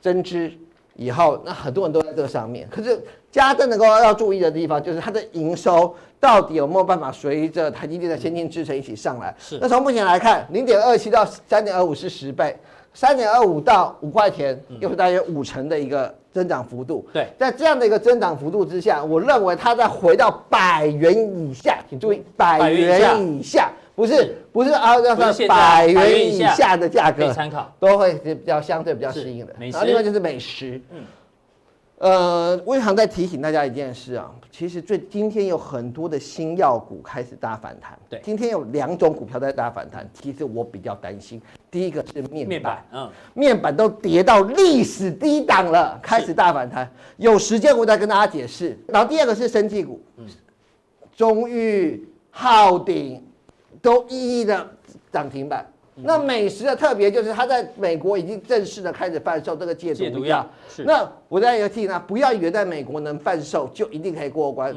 [0.00, 0.50] 增资
[0.94, 2.68] 以后，那很多人都在这个上面。
[2.70, 5.94] 可是加政能够要注意的地方就是它的营收。
[6.20, 9.32] 到底有没有办法随着台积电的先进制程一起上来？
[9.38, 9.56] 是。
[9.60, 12.56] 那从目前来看，零点二七到三点二五是十倍，
[12.94, 17.06] 三点二五到五块钱又是大约五成的一个增长幅度。
[17.12, 27.72] 对，在这样的一个增长幅度之下，我认为它再回到百元以下，请注意百元以下，不是不是啊，要算百元以下的价格参考。
[27.78, 29.54] 都会比较相对比较适应的。
[29.58, 31.00] 然后另外就是美食，嗯。
[31.98, 37.98] 呃，我想再提醒大家一件事啊，其实最今天有很多的新药股开始大反弹。
[38.08, 41.42] 对，今天有两种股票在大反弹，其实我比较担心。
[41.70, 46.88] 第一个是面板，面板，嗯，面板都跌到历史低档了，开始大反弹。
[47.16, 48.78] 有时间我再跟大家解释。
[48.86, 50.26] 然后第二个是生技股，嗯，
[51.16, 53.20] 中裕、浩鼎、
[53.82, 54.70] 都一一的
[55.10, 55.66] 涨停板。
[56.02, 60.46] 那美食的特别就是它在美国已经正式的开始贩售这个戒毒药。
[60.68, 60.84] 是。
[60.84, 64.74] 那我在有提呢，不要以为在美国能贩售就一定可以过关。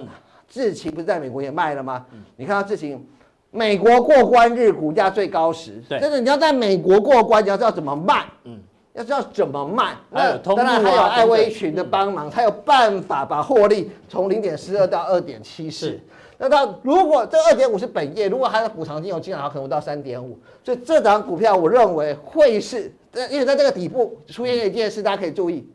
[0.47, 2.05] 智勤不是在美国也卖了吗？
[2.35, 3.07] 你看到智勤，
[3.51, 8.25] 美国过关日股价最高时，对，真的你要在美国过关，你要知道怎么卖。
[8.43, 8.59] 嗯。
[8.93, 15.97] 要知道怎么卖，那当然还有艾威群的帮忙，才有办法把获利从零点四二到二点七四。
[16.41, 20.35] 那到如果这二点五是本业，如果还有补偿金有进来，可能到三点五。
[20.63, 22.91] 所以这档股票我认为会是，
[23.29, 25.71] 因为在这个底部出现一件事，大家可以注意。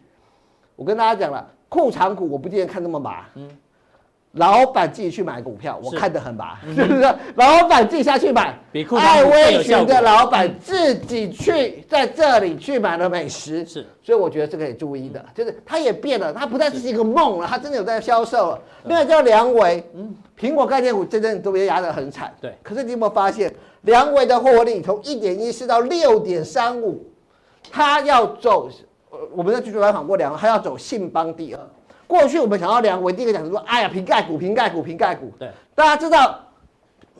[0.75, 3.27] 我跟大家讲了，库藏股我不建议看那么麻。
[3.37, 3.49] 嗯。
[4.37, 7.15] 老板自己去买股票，我看得很麻，是不是？
[7.37, 8.59] 老板自己下去买，
[8.99, 18.61] 艾威群的老板自己去在这里去买了美食，是，所以我觉得这个可以注意的，就是他也变了，他不再是一个梦了，他真的有在销售了。
[18.85, 22.55] 另外叫梁维，嗯，苹果概念股真正都被压得很惨，对。
[22.63, 27.05] 可是你有没有发现，梁维的获利从一点一四到六点三五，
[27.71, 28.69] 他要走，
[29.11, 31.61] 呃，我们在剧组采访过梁，他要走信邦第二。
[32.07, 35.33] 过去我们想要量，我，第一个讲说，哎呀，瓶盖股，瓶盖股，瓶盖股。
[35.39, 36.39] 对，大家知道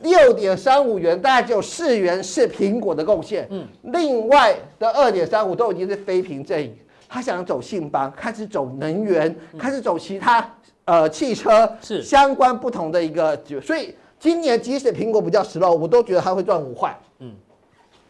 [0.01, 3.45] 六点三五元，大概只有四元是苹果的贡献。
[3.49, 6.73] 嗯，另外的二点三五都已经是非苹阵营。
[7.09, 10.49] 他想走信邦，开始走能源，嗯、开始走其他
[10.85, 13.37] 呃汽车是相关不同的一个。
[13.61, 16.97] 所以今年即使苹果比较 slow，我都觉得它会赚五块。
[17.19, 17.33] 嗯，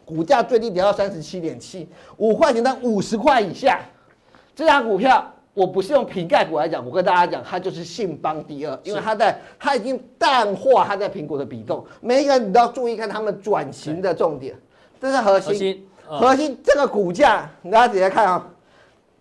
[0.04, 3.80] 股价最低跌到三十七点七，五块钱到五十块以下，
[4.54, 5.34] 这张股票。
[5.58, 11.84] 我不是用瓶盖股来讲，我跟大家讲，它就是信邦第二，因为它在它已经淡化它在苹果的比重。
[12.00, 14.54] 每一个人你都要注意看他们转型的重点，
[15.00, 15.48] 这是核心。
[15.48, 18.38] 核心，呃、核心这个股价，大家直接看啊、哦，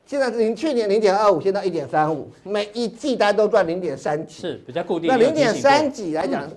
[0.06, 5.08] 现在是零去年零点二五，现在一点三五，每一季大家都赚零点三几，是比较固定。
[5.08, 6.52] 那零点三几来讲，嗯、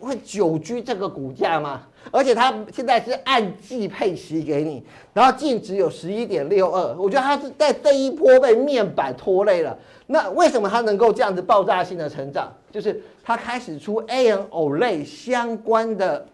[0.00, 1.82] 会久居这个股价吗？
[2.10, 4.82] 而且它现在是按季配息给你，
[5.12, 9.76] 然后净值有十一点六二，我觉得它是在这一波被面板拖累了。
[10.06, 12.52] 那为什么它能够这样子爆炸性的成长？
[12.72, 16.26] 就是它开始出 AMOLED 相关的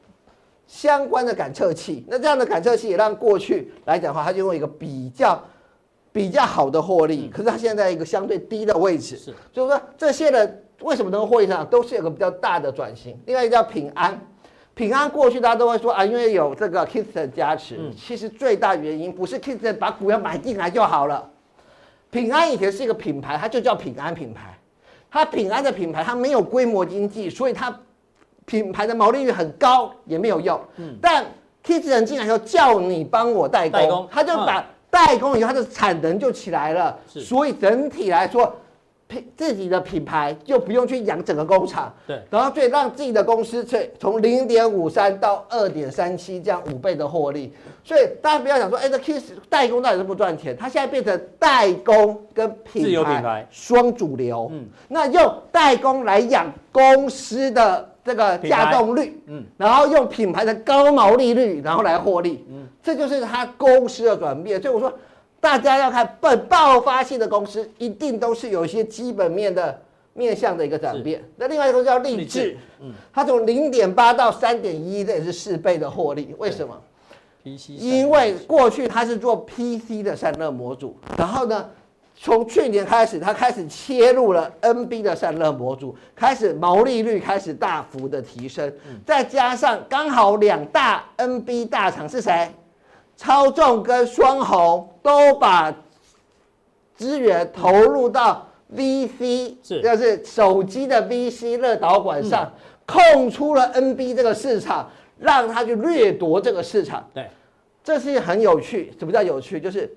[0.67, 2.05] 相关的感测器。
[2.09, 5.43] 那这样的感测器也让过去来讲的话，它就用一个比较
[6.13, 7.29] 比较好的获利。
[7.29, 13.19] 可是它现在一个相对低的位置，是，所以说这些人为什么能够获利上，都是有个比较大的转型。
[13.27, 14.21] 另外一个叫平安。
[14.75, 21.31] 平安过去大家都会说啊，因为有这个 Kisten 加持，嗯、其实最大原因不是 Kisten 把股票买进来就好了。
[22.11, 24.55] 平安以前是一个品牌，它就叫平安品牌。
[25.11, 27.75] 它平安的品牌，它没有规模经济，所以它
[28.45, 30.61] 品牌的毛利率很高也没有用。
[30.77, 31.25] 嗯、但
[31.65, 36.99] Kisten 进来以后叫你帮我代工，代工他就把代工以后，它的产能就起来了。
[37.07, 38.55] 所以整体来说。
[39.09, 47.53] 品自己的品牌就不用去养整个工厂，对，然后最让自己的公司从从零点五三到二点三七这样五倍的获利，
[47.85, 50.57] 所以大家不要想说，哎，这 Kiss 代工到底是不赚钱？
[50.57, 64.61] 它现在变成代工跟品牌双主流，嗯，那用代工来养公司的这个稼动率，嗯，然后用品牌的高毛利率，然后来获利，嗯，这就是它公司的转变。
[64.61, 64.93] 所以我说。
[65.41, 69.81] 大家要看本爆发性的公司，一定都是有一些基本面的
[70.13, 71.23] 面向的一个转变。
[71.37, 76.35] 那另外一个叫励志，嗯，它从零点八到三点一，这也是四倍的获利。
[76.39, 76.75] 为什么
[77.45, 81.69] ？PC，因为过去它是做 PC 的散热模组，然后呢，
[82.19, 92.51] 从去年开始，它开始切入了 NB 的散热模组，开始毛利率开始大幅的提升，嗯、再加上刚好两大 NB 大厂是谁？
[93.17, 95.75] 超重跟双红都把
[96.95, 102.53] 资源投入到 VC，是，就是手机的 VC 热导管上，
[102.85, 107.09] 空出了 NB 这个市场，让他去掠夺这个市场。
[107.15, 107.27] 对，
[107.83, 108.93] 这是很有趣。
[108.99, 109.61] 什么叫有趣？
[109.61, 109.91] 就是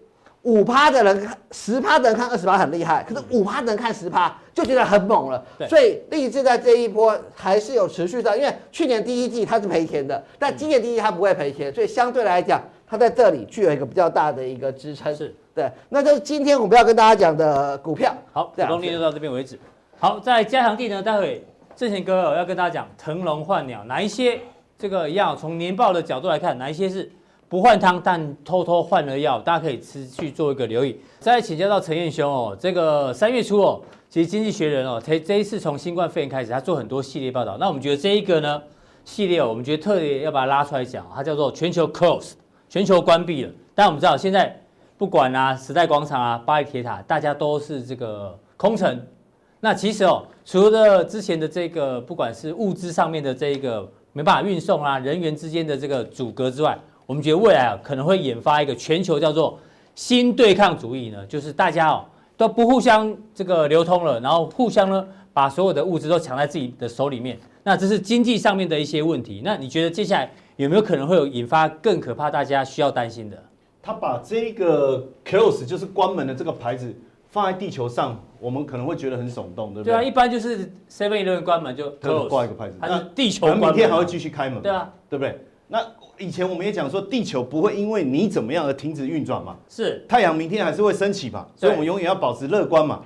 [0.43, 5.43] 五趴的人看十趴的人看二十趴很厉害，可是五趴的人看十趴就觉得很猛了。
[5.57, 12.61] 对，所以励志在这一波还是有持续的，因为去年第一季它是赔钱的，但今年第一季它不会赔钱，所以相对来讲。
[12.89, 18.11] 它在这里具有一个比较大的一个支撑，是对，那就是今天我们要跟大家讲的股票。
[18.33, 19.59] 好，主动力就到这边为止。
[19.99, 24.39] 好，在加强地呢，待会正贤哥要跟大家讲腾笼换鸟，哪一些
[24.75, 27.11] 这个药从年报的角度来看，哪一些是
[27.47, 30.99] 不换汤但偷偷换了药，大家可以持续做一个留意。
[31.19, 33.79] 再请教到陈彦兄哦，这个三月初哦，
[34.09, 37.57] 其实经济学人哦，这这一次从新冠肺炎开始，他做很多系列报道。
[37.59, 38.59] 那我们觉得这一个呢
[39.03, 42.31] 系列哦，我们觉得特别要把它拉出来讲，它叫做全球 close。
[42.70, 44.55] 全球关闭了，但我们知道现在
[44.95, 49.01] 不管啊，时代广场啊，巴黎铁塔，大家都是这个空城。
[49.59, 59.59] 那其实哦，除了之前的这个，不管是物资上面的这个没办法运送啊，人员之间的这个阻隔之外，我们觉得未来啊可能会引发一个全球叫做
[59.95, 62.05] 新对抗主义呢，就是大家哦
[62.38, 67.38] 都不互相这个流通了，然后互相呢把所有的物资都抢在自己的手里面。
[67.63, 69.41] 那这是经济上面的一些问题。
[69.43, 73.41] 那你觉得接下来有没有可能会有引发更可怕、大家需要担心的？
[73.82, 76.93] 他把这个 close 就是关门的这个牌子
[77.30, 79.93] 放在地球上，我们可能会觉得很耸动，对不对？
[79.93, 85.39] 对啊，一般就是 Seven Eleven 关门就 close 挂一个牌子，那地球明天还会继续开门，对啊，对不对？
[85.70, 85.80] 那
[86.18, 93.01] 以前我们也讲说，地球不会因为你怎么样而停止运转嘛，是太阳明天还是会升起嘛，所以我们永远要保持乐观嘛。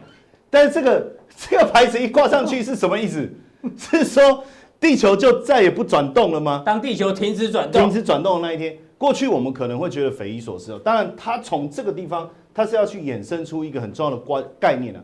[0.50, 3.30] 但是这个这个牌子一挂上去是什么意思？
[3.78, 4.44] 是说
[4.84, 6.62] 地球就再也不转动了吗？
[6.66, 8.78] 当地球停止转动，停止转动的那一天。
[8.98, 15.02] 过去我们可能会觉得匪夷所思哦，当然，它从这个地方，它是要去衍生出一个很重要的观概念啊。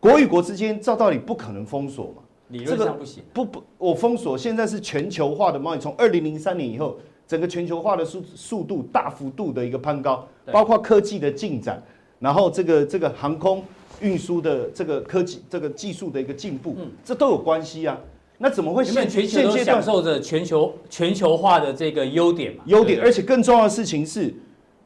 [0.00, 3.22] 国与国之间照道理不可能封锁嘛，理论上不行。
[3.32, 11.80] 不不，我封锁现在是全球化的贸易，从二零零三年以后，整个全球化的速速度大幅度的一个攀高，包括科技的进展，
[12.18, 13.62] 然后这个这个航空
[14.00, 17.96] 运输的这个科技这个技术的一个进步，这都有关系啊。
[18.40, 22.62] 那怎么会现全球都享受着全球全球化的这个优点嘛？
[22.66, 24.32] 优点，而且更重要的事情是，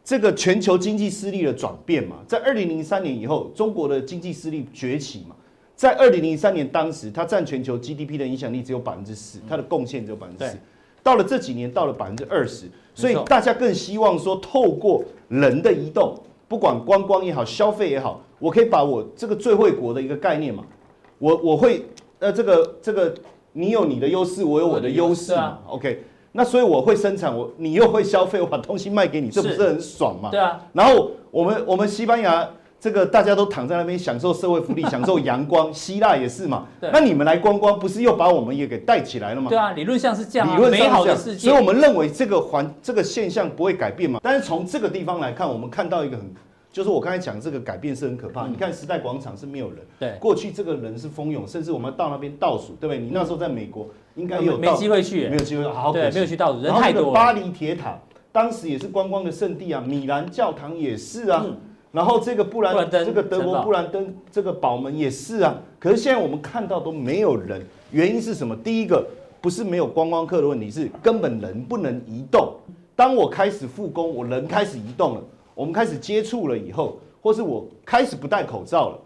[0.02, 2.16] 这个全球经济势力的转变嘛。
[2.26, 5.36] 在二零零三年以后，中国的经济势力崛起嘛。
[5.76, 10.58] 在二零零三年当时，它占全球 GDP 的影响力只有百分之四，它的贡献只有百分之四。
[11.02, 20.64] 到了这几年，到了百分之二十，所以大家更希望说，透过人的移动，不管观光也好，消费也好，我可以把我这个最惠国的一个概念嘛，
[21.18, 21.84] 我我会
[22.18, 23.14] 呃这个这个。
[23.52, 30.30] 你有你的优势，我有我的优势嘛？OK，那所以我会生产，我你又会消费，我把东西卖给你，这不是很爽吗？
[30.30, 30.60] 对啊。
[30.72, 32.48] 然后我们我们西班牙
[32.80, 36.66] 这个大家都躺在那边享受社会福利， 享受阳光，希腊也是嘛。
[36.80, 39.48] 那你们来观光，不是又把我们也给带起来了吗？
[39.50, 41.48] 对啊，理论上是这样，理论上美好的世界。
[41.48, 44.18] 所以我们认为这个环这个现象不会改变嘛。
[44.22, 46.34] 但是从这个地方来看，我们看到一个很。
[46.72, 48.48] 就是我刚才讲这个改变是很可怕。
[48.48, 52.98] 你看时代广场是没有人，对，过去这个人是蜂拥，甚至我们到那边倒数，对不对？
[52.98, 57.12] 你那时候在美国应该有没机会去，没有机会，好对，没有去倒数，人太多。
[57.12, 57.98] 巴黎铁塔
[58.32, 61.44] 当时也是观光的圣地啊，米兰教堂也是啊，
[61.92, 65.54] 然后这个布兰这个德国布兰登这个宝门也是啊。
[65.78, 67.60] 可是现在我们看到都没有人，
[67.90, 68.56] 原因是什么？
[68.56, 69.06] 第一个
[69.42, 72.54] 不是没有观光客的问题，是根本人不能移动。
[72.96, 75.22] 当我开始复工，我人开始移动了。
[75.54, 78.98] 我们开始接触了以后，或是我开始不戴口罩了，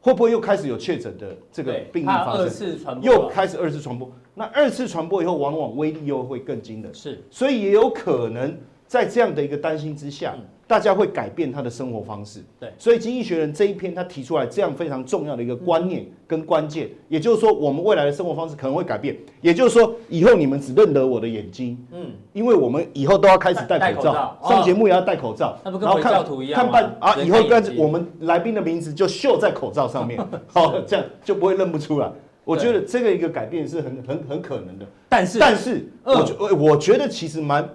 [0.00, 2.42] 会不会又开始有确诊的这个病例发生？
[2.42, 4.10] 二次传播，又开始二次传播。
[4.34, 6.92] 那二次传播以后，往往威力又会更惊人。
[6.94, 8.56] 是，所以也有可能
[8.86, 10.34] 在这样的一个担心之下。
[10.36, 19.16] 嗯大家会改变他的生活方式，对，所以《经济学人》这一篇他提出来这样非常重要的一个观念跟关键，也就是说，我们未来的生活方式可能会改变。
[19.40, 30.18] 也就是说，以后你们只认得我的眼睛，嗯，因为我们以后都要开始戴口罩，上节目也要戴口罩，那不跟教徒一样看办啊，以后跟我们来宾的名字就绣在口罩上面，
[30.52, 32.10] 好，这样就不会认不出来。
[32.42, 37.70] 我觉得这个一个改变是很很很可能的，但是但是，我觉我觉得其实蛮。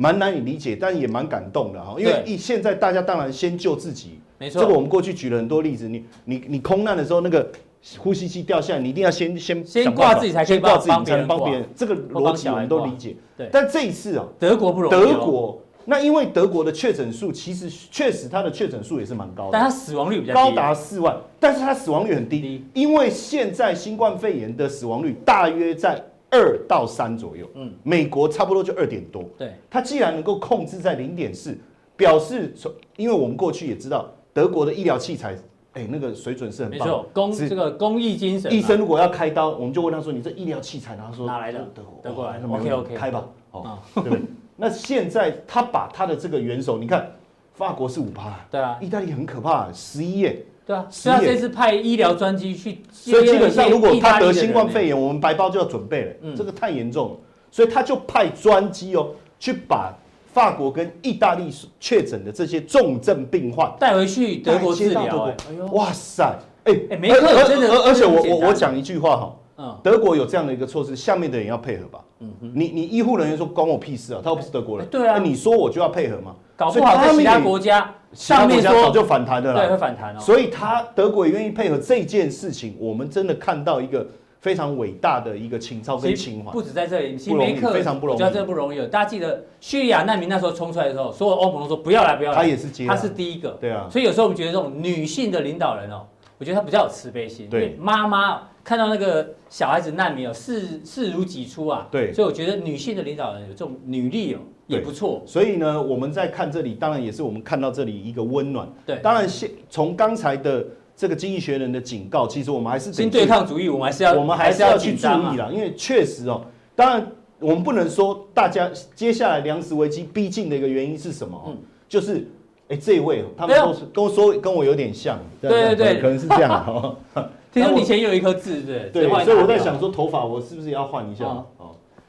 [0.00, 4.62] 蛮难以理解，但也蛮感动的哈，因为现在大家当然先救自己，没错。
[4.62, 7.50] 这个我们过去举了很多例子，你你你空难的时候，那个
[7.98, 13.16] 呼吸机掉下来，你一定要先先先挂自己才可以帮自己才能帮别人，这个逻辑我们都理解。
[13.36, 14.94] 对，但这一次啊，德国不容易。
[14.94, 26.04] 德国那因为德国的确诊数其实确实它的确诊数也是蛮高的，但它死亡率比较高达四万，但是它死亡率很低，因为现在新冠肺炎的死亡率大约在。
[26.30, 31.56] 二到三左右，嗯，美国差不多就二点多，对，它既然能够控制在零点四，
[31.96, 35.36] 表示从，因为我们过去也知道德国的医疗器材，
[35.72, 41.58] 哎，那个水准是很棒，没错，公这个公益精神，医生如果要开刀，我们就问他说，你这医疗器材，他说哪来的？
[41.74, 44.20] 德国，德国来的，OK OK，开吧，哦， 对不对？
[44.56, 47.10] 那现在他把他的这个元首，你看，
[47.54, 50.44] 法国是五趴，对啊，意大利很可怕，十一耶。
[50.68, 56.12] 对啊，所以他这次派医疗专机去，所以基本上如果他得新冠肺炎，我们白包就要准备了。
[56.20, 57.16] 嗯，这个太严重了，
[57.50, 59.08] 所以他就派专机哦，
[59.40, 59.96] 去把
[60.30, 61.50] 法国跟意大利
[61.80, 65.32] 确诊的这些重症病患带回去德国治疗。
[65.72, 67.68] 哇塞，哎哎，没错，真的。
[67.84, 71.98] 而且我我我讲一句话哈，嗯，德国有这样的一个措施，下面的人要配合吧。
[72.20, 74.86] 嗯哼，你你医护人员说关我屁事啊，他又不是德国人。
[74.88, 76.34] 对啊，你说我就要配合吗？
[76.56, 77.94] 搞不好在其他国家。
[78.12, 80.20] 上面说早就反弹的了，对，会反弹哦。
[80.20, 84.06] 所以他德国也愿意配合这件事情，我们真的看到一个
[84.40, 86.50] 非常伟大的一个情操跟情怀。
[86.50, 88.78] 不止在这里，其实梅克非常不容易，我觉得真的不容易。
[88.86, 92.36] 大家记得叙利亚难民那时候冲出来的时候，所有欧盟都说不要来，不要来。
[92.36, 93.50] 他也是接，他是第一个。
[93.60, 93.86] 对啊。
[93.90, 96.06] 所以有时候我们觉得这种女性的领导人哦，
[96.38, 97.48] 我觉得她比较有慈悲心。
[97.50, 97.76] 对。
[97.78, 101.88] 妈妈看到那个小孩子难民哦，视视如己出啊。
[101.90, 104.38] 对，所以我觉得女性的领导人有这种女力哦，
[104.68, 105.20] 也不错。
[105.26, 108.68] 所以呢，我们在看这里，当然也是我们看到这里一个温暖。
[108.86, 110.64] 对，当然现从刚才的
[110.96, 116.42] 这个经济学人的警告，其实我们还是新对抗主义，我们还是要我们还是要去注意啦，因为确实哦，
[116.76, 117.04] 当然
[117.40, 121.42] 我们不能说大家接下来粮食危机逼近的一个原因是什么？
[121.48, 121.56] 嗯，
[121.88, 122.24] 就是。
[122.70, 126.94] 哎，这一位他们都是跟我说跟我有点像，对对对，可能是这样哈。
[127.50, 131.24] 听说你以前有一颗痣，对对，所以我在想说头发我是不是要换一下？
[131.24, 131.46] 哦，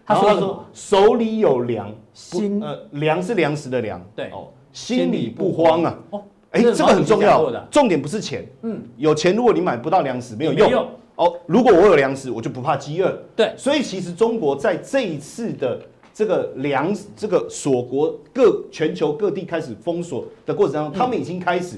[0.09, 4.29] 他说他说手里有粮，心呃粮是粮食的粮，对。
[4.31, 5.97] 哦，心里不慌啊。
[6.09, 10.87] 哦，哎，这个很重要，重点不是钱，嗯，有钱如果你买不到粮食没有用。
[11.15, 15.79] 哦，如果我有粮食我就不怕饥饿，对，所以其实中国在这一次的。
[16.11, 21.77] 这个粮，这个锁国各全球各地开始封锁的过程当中，他们已经开始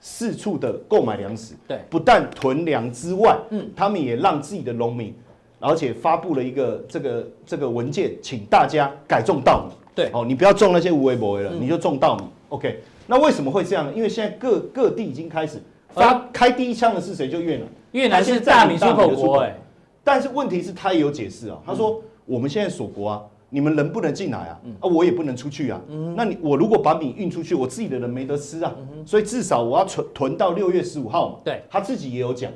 [0.00, 1.54] 四处的购买粮食。
[1.68, 5.14] 对，不但囤粮之外，嗯，他们也让自己的农民，
[5.62, 9.72] 而且发布了一个这个这个文件，请大家改种稻米。
[9.94, 12.24] 对，哦，你不要种那些无为不为了，你就种稻米。
[12.48, 13.92] OK，那为什么会这样呢？
[13.94, 17.28] 因为现在各各地已经开始发开第一枪的是谁？
[17.28, 17.66] 就越南。
[17.92, 19.54] 越南是大米出口国，哎，
[20.02, 23.22] 但是问题是他也有解释啊，他说我们现在锁国啊。
[23.54, 25.78] 你们人不能进来啊，啊，我也不能出去啊。
[26.16, 28.74] 那你我如果把米运出去，我自己的人没得吃啊。
[29.04, 31.34] 所以至少我要存囤到六月十五号嘛。
[31.44, 32.50] 对，他自己也有讲。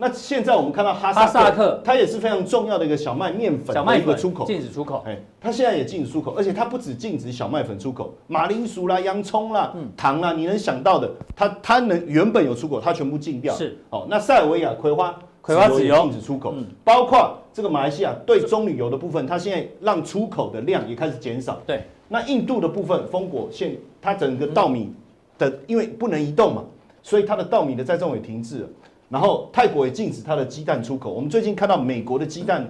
[0.00, 5.04] 那现在我们看到哈萨克，它也是非常重要的一个小麦面粉的一个出口，禁止出口。
[5.06, 13.54] 哎，它现在也禁止出口，而且它不止禁止小麦粉出口，马铃薯啦、洋葱啦、糖啦，你能想到的，它它能原本有出口，它全部禁掉。
[13.54, 15.14] 是，哦，那塞尔维亚葵花。
[15.42, 21.58] 葵花籽油禁止出口，包括这个马来西亚对棕榈油的部分，它现在让出口的量也开始减少。
[21.66, 24.92] 对，那印度的部分，封果现它整个稻米
[25.38, 26.62] 的，因为不能移动嘛，
[27.02, 28.68] 所以它的稻米的栽种也停滞了。
[29.10, 31.12] 然后泰国也禁止它的鸡蛋出口。
[31.12, 32.66] 我们最近看到美国的鸡蛋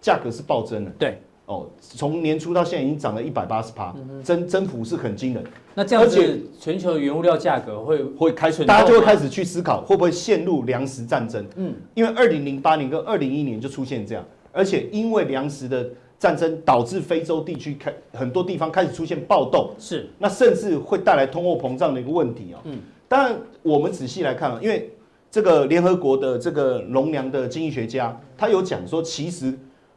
[0.00, 0.90] 价格是暴增的。
[0.98, 1.18] 对。
[1.46, 5.44] 哦，从年初到现在已经涨了一百八十趴，增增幅是很惊人。
[5.74, 11.46] 那这样子，全球原物料价格会会开始，大家就会开始去思考，会不会陷入粮食战争？
[11.56, 15.86] 嗯，因为二零零八年跟二零一一年就出现这样，而且因为粮食的
[16.18, 22.60] 战争导致非洲地区开很多地方开始出现暴动，是，那甚至会带来通货膨胀的一个问题哦。
[22.64, 24.90] 嗯，当然我们仔细来看啊，因为
[25.34, 29.52] 这个联合国的这个农粮的经济学家，他有讲说，其实。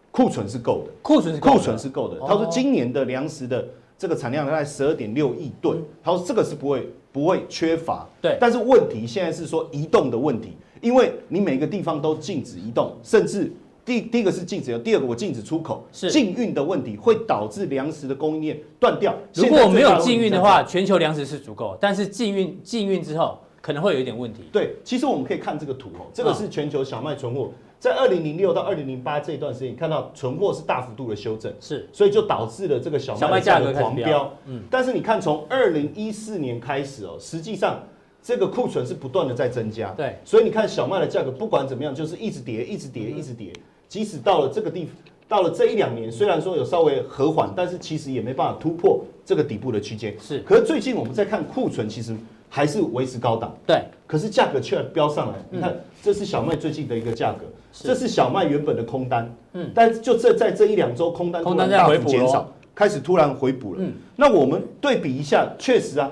[0.10, 2.20] 库存是够的，库存是库存是够的。
[2.22, 3.64] 他说今年的粮食的
[3.96, 8.10] 这个产量大概十二点六亿吨，他说这个是不会不会缺乏。
[8.20, 13.54] 对，但是问题现在是说移动的问题，因为你每个地方都禁止移动，甚至
[13.86, 19.14] 第第一个是禁止，第二个我禁止出口，是禁运的问题会导致粮食的供应链断掉。
[19.36, 24.44] 如果我没有禁运的话，全球粮食是足够，但是禁运禁运之后可能会有一点问题。
[24.52, 27.52] 对，其实我们可以看这个图哦，这个是全球小麦存货。
[27.80, 34.34] 在二零零六到二零零八这一段时间，看到存货是大幅度的修正，是，所以就导致了这个小麦价格狂飙。
[34.48, 37.84] 嗯，但是你看，从二零一四年开始哦，实际上
[38.20, 39.92] 这个库存是不断的在增加。
[39.92, 43.54] 对，所以你看小麦的价格不管怎么样，就是一直跌，一直跌，一直跌。
[43.88, 44.94] 即使到了这个地方，
[45.28, 50.20] 到了这一两年，虽然说有稍微和缓，但是其实也没办法突破这个底部的区间。
[50.20, 52.18] 是，可是最近我们在看库存，其实。
[52.50, 55.36] 还是维持高档，对，可是价格却飙上来。
[55.50, 63.82] 你看，这是小麦最近的一个价格，这是小麦原本的空单，嗯，但就这在这一两周，空单突然大幅减少，开始突然回补了。
[63.82, 66.12] 嗯，那我们对比一下，确实啊，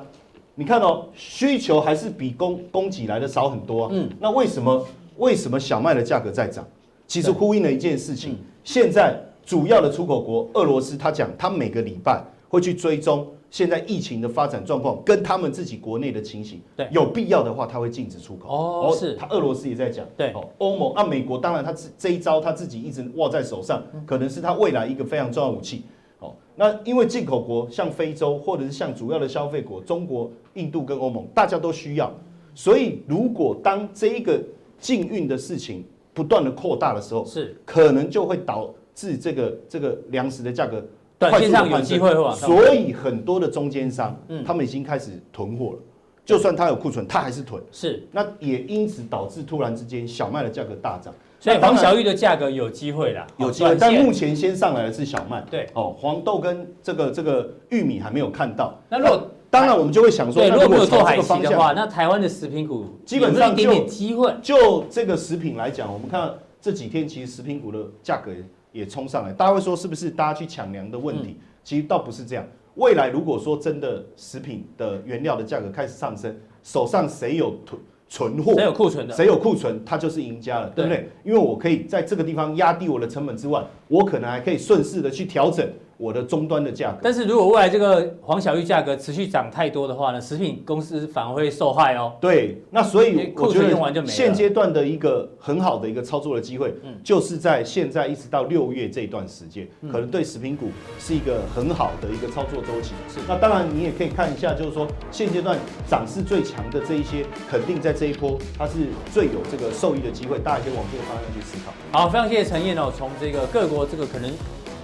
[0.55, 3.89] 你看哦，需求还是比供供给来的少很多啊。
[3.93, 4.85] 嗯，那为什么
[5.17, 6.65] 为什么小麦的价格在涨？
[7.07, 9.15] 其实呼应了一件事情，现在
[9.45, 13.27] 主要的出口国俄罗斯，他讲他每个礼拜会去追踪。
[13.49, 18.49] 现在疫情的发展状况跟他们自己国内的情形，对，有必要的话，他会禁止出口。
[18.49, 25.83] 哦，是，他俄罗斯也在讲，对，哦，欧盟啊，美国当然他这这一招他自己一直握在手上，可能是他未来一个非常重要武器。
[26.19, 32.11] 哦，那因为进口国像非洲或者是像主要的消费国中国、印度跟欧盟，大家都需要，
[32.53, 34.41] 所以如果当这一个
[34.79, 35.83] 禁运的事情
[36.13, 40.83] 不断的扩大的时候，是可能就会导致这个这个粮食的价格。
[41.29, 42.49] 短线上有机会往上？
[42.49, 45.79] 所以很多的中间商，嗯，他们已经开始囤货了。
[46.25, 47.61] 就算他有库存，他还是囤。
[47.71, 51.13] 是，那也因此导致突然之间小麦的价格大涨。
[51.39, 53.75] 所以黄小玉的价格有机会啦，有机会。
[53.79, 55.43] 但目前先上来的是小麦。
[55.51, 58.73] 对，哦，黄豆跟这个这个玉米还没有看到。
[58.89, 64.33] 那如果当然我们就会想说，如果做海期的话，那台湾的食品股基本上就有机会。
[64.41, 68.31] 就这个食品来讲，我们看这几天其实食品股的价格。
[68.75, 71.37] 也冲上来，大家会说是不是大家去抢粮的问题？
[71.39, 72.45] 嗯、其实倒不是这样。
[72.75, 81.09] 未来如果说真的食品的原料的价格开始上升，手上谁有囤存货，谁有库存的，谁有库存，他就是赢家了，对不对？
[81.23, 85.65] 因为我可以在这个地方压低我的成本之外，我可能还可以顺势的去调整。
[85.97, 92.13] 我的终端的价格，但是如果未来这个黄小玉价格持续涨太多的话呢，食品公司反而会受害哦。
[92.19, 94.07] 对，那所以我觉得用完就没。
[94.07, 100.67] 现阶段的一个很好的一个操作的机会，嗯，就是在现在一直到六月这段时间，嗯，可能对食品股
[100.99, 102.93] 是一个很好的一个操作周期。
[103.07, 108.73] 是，那当然你也可以看一下，就是说现阶段涨势最强的这一些，肯定在这一波它是
[109.13, 111.71] 最有这个受益的机会，大家可以往这个方向去思考。
[111.97, 114.29] 好，非常谢谢陈燕哦，从这个各国这个可能。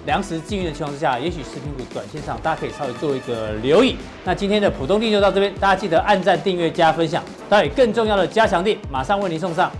[0.05, 3.95] 粮食禁运的情况之下，也许食品股短线上大家可以稍微做一个留意。
[4.23, 7.23] 那今天的浦东地就到这边，大家记得按赞、订阅、加分享。
[7.49, 9.71] 待会更重要的加强地马上为您送上。